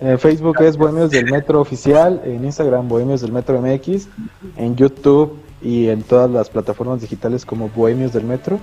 En 0.00 0.18
Facebook 0.18 0.60
es 0.62 0.76
Bohemios 0.78 1.10
del 1.10 1.30
Metro 1.30 1.60
Oficial, 1.60 2.22
en 2.24 2.44
Instagram 2.44 2.88
Bohemios 2.88 3.20
del 3.20 3.32
Metro 3.32 3.60
MX, 3.60 4.08
en 4.56 4.74
YouTube 4.76 5.36
y 5.60 5.88
en 5.88 6.02
todas 6.02 6.30
las 6.30 6.48
plataformas 6.48 7.02
digitales 7.02 7.44
como 7.44 7.68
Bohemios 7.68 8.12
del 8.14 8.24
Metro. 8.24 8.58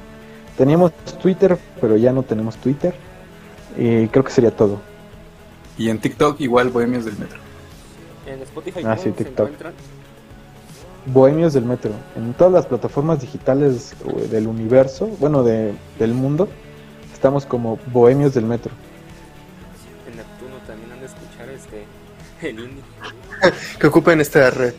Teníamos 0.57 0.91
Twitter, 1.21 1.57
pero 1.79 1.95
ya 1.97 2.11
no 2.11 2.23
tenemos 2.23 2.57
Twitter. 2.57 2.95
Y 3.77 4.07
creo 4.07 4.23
que 4.23 4.31
sería 4.31 4.49
todo. 4.49 4.79
Y 5.77 5.89
en 5.91 5.99
TikTok 5.99 6.39
igual 6.41 6.69
Bohemios 6.69 7.05
del 7.05 7.17
Metro. 7.19 7.37
En 8.25 8.41
Spotify 8.41 8.79
Ah, 8.79 8.81
¿cómo 8.81 8.97
sí, 8.97 9.03
se 9.03 9.11
TikTok. 9.11 9.45
encuentran? 9.49 9.73
Bohemios 11.07 11.53
del 11.53 11.65
Metro. 11.65 11.91
En 12.15 12.33
todas 12.33 12.53
las 12.53 12.65
plataformas 12.65 13.21
digitales 13.21 13.93
del 14.29 14.47
universo, 14.47 15.07
bueno, 15.19 15.43
de, 15.43 15.73
del 15.99 16.13
mundo, 16.13 16.47
estamos 17.13 17.45
como 17.45 17.79
Bohemios 17.93 18.33
del 18.33 18.45
Metro. 18.45 18.71
En 20.09 20.17
Neptuno 20.17 20.55
también 20.67 20.91
han 20.91 20.99
de 20.99 21.05
escuchar 21.05 21.49
este, 21.49 21.83
el 22.49 22.59
indie. 22.59 22.83
Que 23.79 23.87
ocupen 23.87 24.19
esta 24.21 24.49
red. 24.49 24.73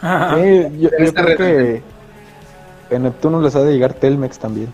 Sí, 0.00 0.78
yo, 0.80 0.90
creo 0.90 1.12
red. 1.12 1.36
que 1.36 1.82
en 2.90 3.02
Neptuno 3.02 3.40
les 3.40 3.54
ha 3.56 3.62
de 3.62 3.72
llegar 3.72 3.94
Telmex 3.94 4.38
también. 4.38 4.72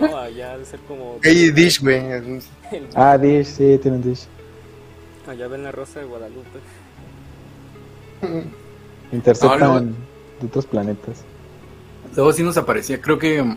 No, 0.00 0.16
allá 0.16 0.52
ha 0.52 0.58
de 0.58 0.64
ser 0.64 0.80
como... 0.80 1.18
Hey, 1.22 1.50
Dish, 1.50 1.80
güey. 1.82 1.96
el- 2.12 2.40
Ah, 2.94 3.18
Dish, 3.18 3.46
sí, 3.48 3.78
tienen 3.82 4.02
Dish. 4.02 4.26
allá 5.28 5.46
ven 5.48 5.62
la 5.64 5.72
Rosa 5.72 6.00
de 6.00 6.06
Guadalupe. 6.06 6.58
Interceptan 9.12 9.60
No, 9.60 9.80
de 9.80 10.46
otros 10.46 10.66
planetas. 10.66 11.22
Luego 12.16 12.32
sí 12.32 12.42
nos 12.42 12.56
aparecía, 12.56 13.00
creo 13.00 13.18
que 13.18 13.56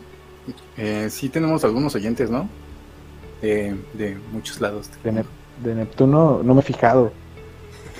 eh, 0.77 1.07
sí 1.09 1.29
tenemos 1.29 1.63
algunos 1.63 1.93
oyentes, 1.95 2.29
¿no? 2.29 2.47
De, 3.41 3.75
de 3.93 4.17
muchos 4.31 4.59
lados. 4.61 4.89
De, 5.03 5.11
Nep- 5.11 5.25
de 5.63 5.75
Neptuno 5.75 6.41
no 6.43 6.53
me 6.53 6.61
he 6.61 6.63
fijado. 6.63 7.11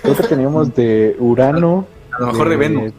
Creo 0.02 0.16
que 0.16 0.24
teníamos 0.24 0.74
de 0.76 1.16
Urano. 1.20 1.86
A 2.12 2.22
lo 2.22 2.28
mejor 2.28 2.50
de 2.50 2.56
Venus. 2.58 2.94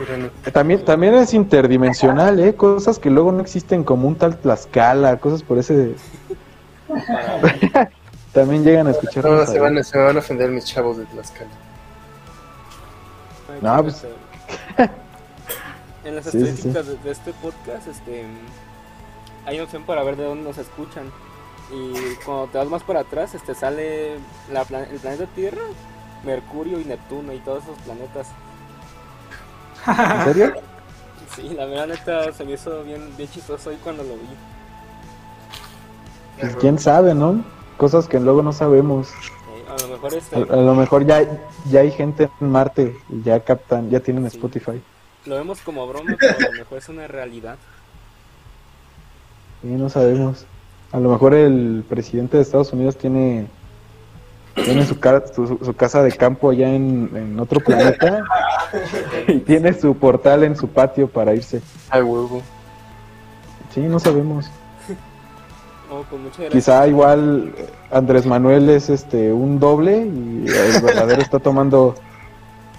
Urano. 0.00 0.28
También, 0.52 0.84
también 0.84 1.14
es 1.14 1.32
interdimensional, 1.34 2.40
¿eh? 2.40 2.54
Cosas 2.54 2.98
que 2.98 3.10
luego 3.10 3.32
no 3.32 3.40
existen 3.40 3.84
como 3.84 4.08
un 4.08 4.16
tal 4.16 4.36
Tlaxcala, 4.38 5.18
cosas 5.18 5.42
por 5.42 5.58
ese... 5.58 5.94
también 8.32 8.64
llegan 8.64 8.86
a 8.86 8.90
escuchar. 8.90 9.24
No, 9.24 9.46
se, 9.46 9.58
van, 9.58 9.78
a- 9.78 9.82
se 9.82 9.96
me 9.98 10.04
van 10.04 10.16
a 10.16 10.18
ofender 10.20 10.50
mis 10.50 10.64
chavos 10.64 10.96
de 10.98 11.04
Tlaxcala. 11.06 11.50
No, 13.60 13.82
pues- 13.82 14.02
grosero. 14.02 14.16
En 16.04 16.16
las 16.16 16.24
Sí, 16.24 16.32
sí, 16.32 16.38
sí. 16.38 16.48
estadísticas 16.68 17.04
de, 17.04 17.10
este 17.12 17.32
podcast, 17.34 17.86
este, 17.86 18.24
hay 19.46 19.60
opción 19.60 19.84
para 19.84 20.02
ver 20.02 20.16
de 20.16 20.24
dónde 20.24 20.42
nos 20.42 20.58
escuchan. 20.58 21.04
Y 21.70 22.16
cuando 22.24 22.48
te 22.48 22.58
vas 22.58 22.66
más 22.68 22.82
para 22.82 23.00
atrás, 23.00 23.34
este, 23.36 23.54
sale 23.54 24.16
la 24.52 24.62
el 24.62 24.98
planeta 24.98 25.26
Tierra, 25.26 25.62
Mercurio 26.24 26.80
y 26.80 26.84
Neptuno 26.84 27.32
y 27.32 27.38
todos 27.38 27.62
esos 27.62 27.78
planetas. 27.78 28.28
¿En 29.86 30.24
serio? 30.24 30.52
Sí, 31.36 31.48
la 31.56 31.64
verdad 31.64 31.86
neta 31.86 32.30
se 32.34 32.44
me 32.44 32.52
hizo 32.52 32.82
bien, 32.84 33.16
bien 33.16 33.30
chistoso 33.30 33.70
hoy 33.70 33.76
cuando 33.82 34.02
lo 34.02 34.10
vi. 34.14 34.28
Pues 36.40 36.56
quién 36.56 36.78
sabe, 36.78 37.14
¿no? 37.14 37.42
Cosas 37.78 38.06
que 38.06 38.20
luego 38.20 38.42
no 38.42 38.52
sabemos. 38.52 39.08
A 39.72 39.76
lo 39.82 39.88
mejor 39.88 40.14
este, 40.14 40.36
A, 40.36 40.38
a 40.38 40.56
lo 40.56 40.74
mejor 40.74 41.06
ya, 41.06 41.22
ya 41.70 41.80
hay 41.80 41.90
gente 41.90 42.28
en 42.40 42.50
Marte 42.50 42.96
y 43.10 43.22
ya 43.22 43.40
captan, 43.40 43.90
ya 43.90 44.00
tienen 44.00 44.28
Sí. 44.30 44.36
Spotify. 44.36 44.80
lo 45.26 45.36
vemos 45.36 45.60
como 45.60 45.86
broma, 45.86 46.14
pero 46.18 46.36
a 46.36 46.50
lo 46.52 46.58
mejor 46.58 46.78
es 46.78 46.88
una 46.88 47.06
realidad. 47.06 47.56
Y 49.62 49.68
no 49.68 49.88
sabemos. 49.88 50.44
A 50.90 50.98
lo 50.98 51.08
mejor 51.10 51.34
el 51.34 51.84
presidente 51.88 52.36
de 52.36 52.42
Estados 52.42 52.72
Unidos 52.72 52.96
tiene, 52.98 53.46
tiene 54.54 54.84
su, 54.84 54.98
ca- 55.00 55.24
su, 55.34 55.46
su 55.62 55.74
casa 55.74 56.02
de 56.02 56.12
campo 56.12 56.50
allá 56.50 56.68
en, 56.74 57.10
en 57.14 57.40
otro 57.40 57.60
planeta 57.60 58.24
y 59.28 59.38
tiene 59.38 59.72
su 59.72 59.96
portal 59.96 60.42
en 60.44 60.56
su 60.56 60.68
patio 60.68 61.08
para 61.08 61.34
irse. 61.34 61.62
Ay, 61.88 62.02
huevo. 62.02 62.42
Sí, 63.72 63.80
no 63.80 63.98
sabemos. 63.98 64.50
Quizá 66.50 66.86
igual 66.86 67.52
eh, 67.56 67.70
Andrés 67.90 68.26
Manuel 68.26 68.70
es 68.70 68.88
este 68.90 69.32
un 69.32 69.58
doble 69.58 70.06
y 70.06 70.44
el 70.48 70.82
verdadero 70.82 71.20
está 71.22 71.38
tomando 71.38 71.94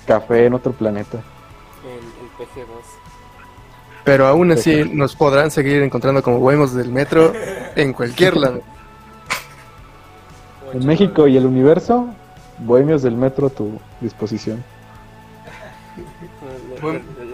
café 0.05 0.45
en 0.45 0.53
otro 0.53 0.71
planeta. 0.73 1.19
El, 1.83 1.99
el 1.99 2.47
PG2. 2.65 3.03
Pero 4.03 4.27
aún 4.27 4.51
así 4.51 4.83
nos 4.91 5.15
podrán 5.15 5.49
seguir 5.49 5.81
encontrando 5.81 6.21
como 6.21 6.39
buenos 6.39 6.73
del 6.73 6.89
metro 6.91 7.31
en 7.75 7.93
cualquier 7.93 8.35
lado. 8.35 8.61
En 10.73 10.85
México 10.85 11.27
y 11.27 11.37
el 11.37 11.45
universo, 11.45 12.07
Bohemios 12.59 13.01
del 13.03 13.15
Metro 13.15 13.47
a 13.47 13.49
tu 13.49 13.79
disposición. 14.01 14.63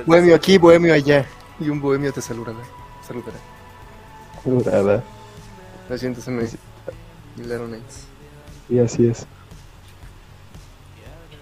bohemio 0.06 0.36
aquí, 0.36 0.58
bohemio 0.58 0.94
allá. 0.94 1.26
Y 1.60 1.70
un 1.70 1.82
bohemio 1.82 2.14
te. 2.14 2.22
Saludará. 2.22 2.60
Saludará. 4.44 5.04
300 5.90 6.28
MS 6.28 6.56
y 7.38 7.42
Knights. 7.42 8.06
Y 8.70 8.78
así 8.78 9.08
es. 9.08 9.26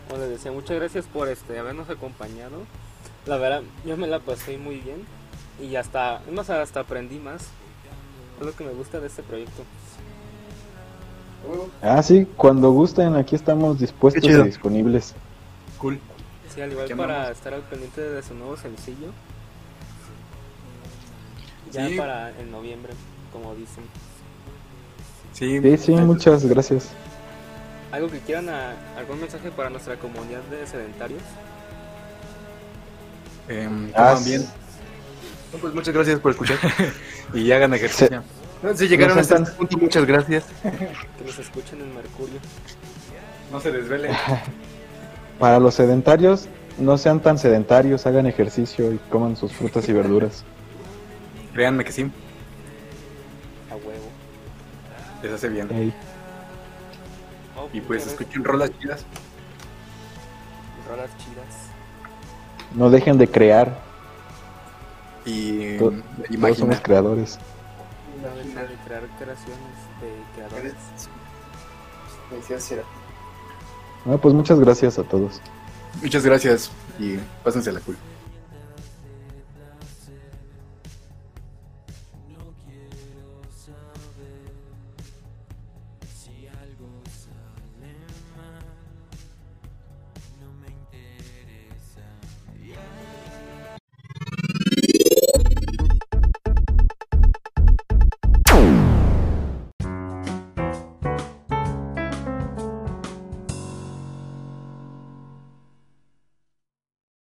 Bueno, 0.08 0.24
les 0.24 0.38
decía, 0.38 0.54
muchas 0.54 0.78
gracias 0.78 1.06
por 1.06 1.28
este 1.28 1.60
habernos 1.60 1.90
acompañado. 1.90 2.62
La 3.26 3.36
verdad, 3.36 3.62
yo 3.86 3.98
me 3.98 4.08
la 4.08 4.20
pasé 4.20 4.58
muy 4.58 4.78
bien 4.78 5.04
y 5.62 5.76
hasta, 5.76 6.22
más 6.32 6.50
hasta 6.50 6.80
aprendí 6.80 7.20
más. 7.20 7.50
Es 8.40 8.46
lo 8.46 8.56
que 8.56 8.64
me 8.64 8.72
gusta 8.72 9.02
de 9.02 9.08
este 9.08 9.22
proyecto. 9.22 9.64
Ah, 11.82 12.02
sí, 12.02 12.26
cuando 12.38 12.72
gusten, 12.72 13.16
aquí 13.16 13.36
estamos 13.36 13.80
dispuestos 13.80 14.24
y 14.24 14.44
disponibles. 14.44 15.14
Cool. 15.78 16.00
Sí, 16.56 16.62
al 16.62 16.72
igual 16.72 16.88
para 16.96 17.32
estar 17.32 17.54
al 17.54 17.64
pendiente 17.64 18.00
de 18.00 18.24
su 18.24 18.34
nuevo 18.34 18.56
sencillo. 18.56 19.12
Ya 21.74 21.90
para 21.98 22.30
en 22.40 22.50
noviembre, 22.50 22.94
como 23.34 23.54
dicen. 23.56 23.84
Sí, 25.38 25.60
Sí, 25.62 25.78
sí, 25.78 25.92
muchas 25.92 26.46
gracias. 26.46 26.90
¿Algo 27.92 28.10
que 28.10 28.20
quieran, 28.20 28.50
a- 28.50 28.74
algún 28.98 29.20
mensaje 29.22 29.52
para 29.52 29.70
nuestra 29.70 29.96
comunidad 29.98 30.42
de 30.50 30.66
sedentarios? 30.66 31.22
em, 33.48 33.92
Ah, 33.96 34.10
coman 34.10 34.26
bien 34.26 34.42
No, 35.54 35.60
pues 35.60 35.74
muchas 35.74 35.94
gracias 35.94 36.20
por 36.20 36.32
escuchar. 36.32 36.58
y 37.34 37.52
hagan 37.52 37.74
ejercicio. 37.74 38.24
Si 38.76 38.88
llegaron 38.88 39.16
No 39.16 39.22
hasta 39.22 39.38
este 39.38 39.52
punto, 39.52 39.78
muchas 39.78 40.06
gracias. 40.06 40.46
Que 40.64 41.24
nos 41.26 41.40
escuchen 41.40 41.80
en 41.82 41.94
Mercurio. 41.96 42.40
No 43.52 43.60
se 43.62 43.72
desvelen. 43.72 44.12
Para 45.40 45.60
los 45.60 45.76
sedentarios, 45.76 46.48
no 46.80 46.98
sean 46.98 47.20
tan 47.22 47.38
sedentarios, 47.38 48.06
hagan 48.08 48.26
ejercicio 48.26 48.92
y 48.92 48.98
coman 49.10 49.38
sus 49.38 49.54
frutas 49.54 49.88
y 49.88 49.94
verduras. 49.94 50.44
Créanme 51.54 51.86
que 51.86 51.92
sí, 51.92 52.12
A 53.72 53.76
huevo. 53.76 54.10
Les 55.24 55.32
hace 55.34 55.50
bien. 55.50 55.70
Ey, 55.72 55.94
Oh, 57.60 57.68
Y 57.74 57.82
pues 57.82 58.06
escuchen 58.06 58.44
rolas 58.44 58.70
chidas. 58.80 59.04
Rolas 60.88 61.10
chidas. 61.18 61.56
no 62.76 62.90
dejen 62.90 63.18
de 63.18 63.28
crear, 63.30 63.80
Y 65.26 65.78
To- 65.78 65.92
em, 65.92 66.04
todos 66.40 66.58
somos 66.58 66.80
creadores. 66.82 67.38
No 68.22 68.30
deja 68.44 68.62
de 68.62 68.76
crear 68.86 69.04
creaciones 69.20 69.76
de 70.02 70.10
creadores. 70.36 70.74
Ah, 74.06 74.18
pues 74.22 74.34
muchas 74.34 74.60
gracias 74.60 74.98
a 75.00 75.04
todos. 75.04 75.42
Muchas 76.02 76.24
gracias 76.24 76.72
y 77.00 77.18
pásensela 77.44 77.80
cool. 77.82 77.98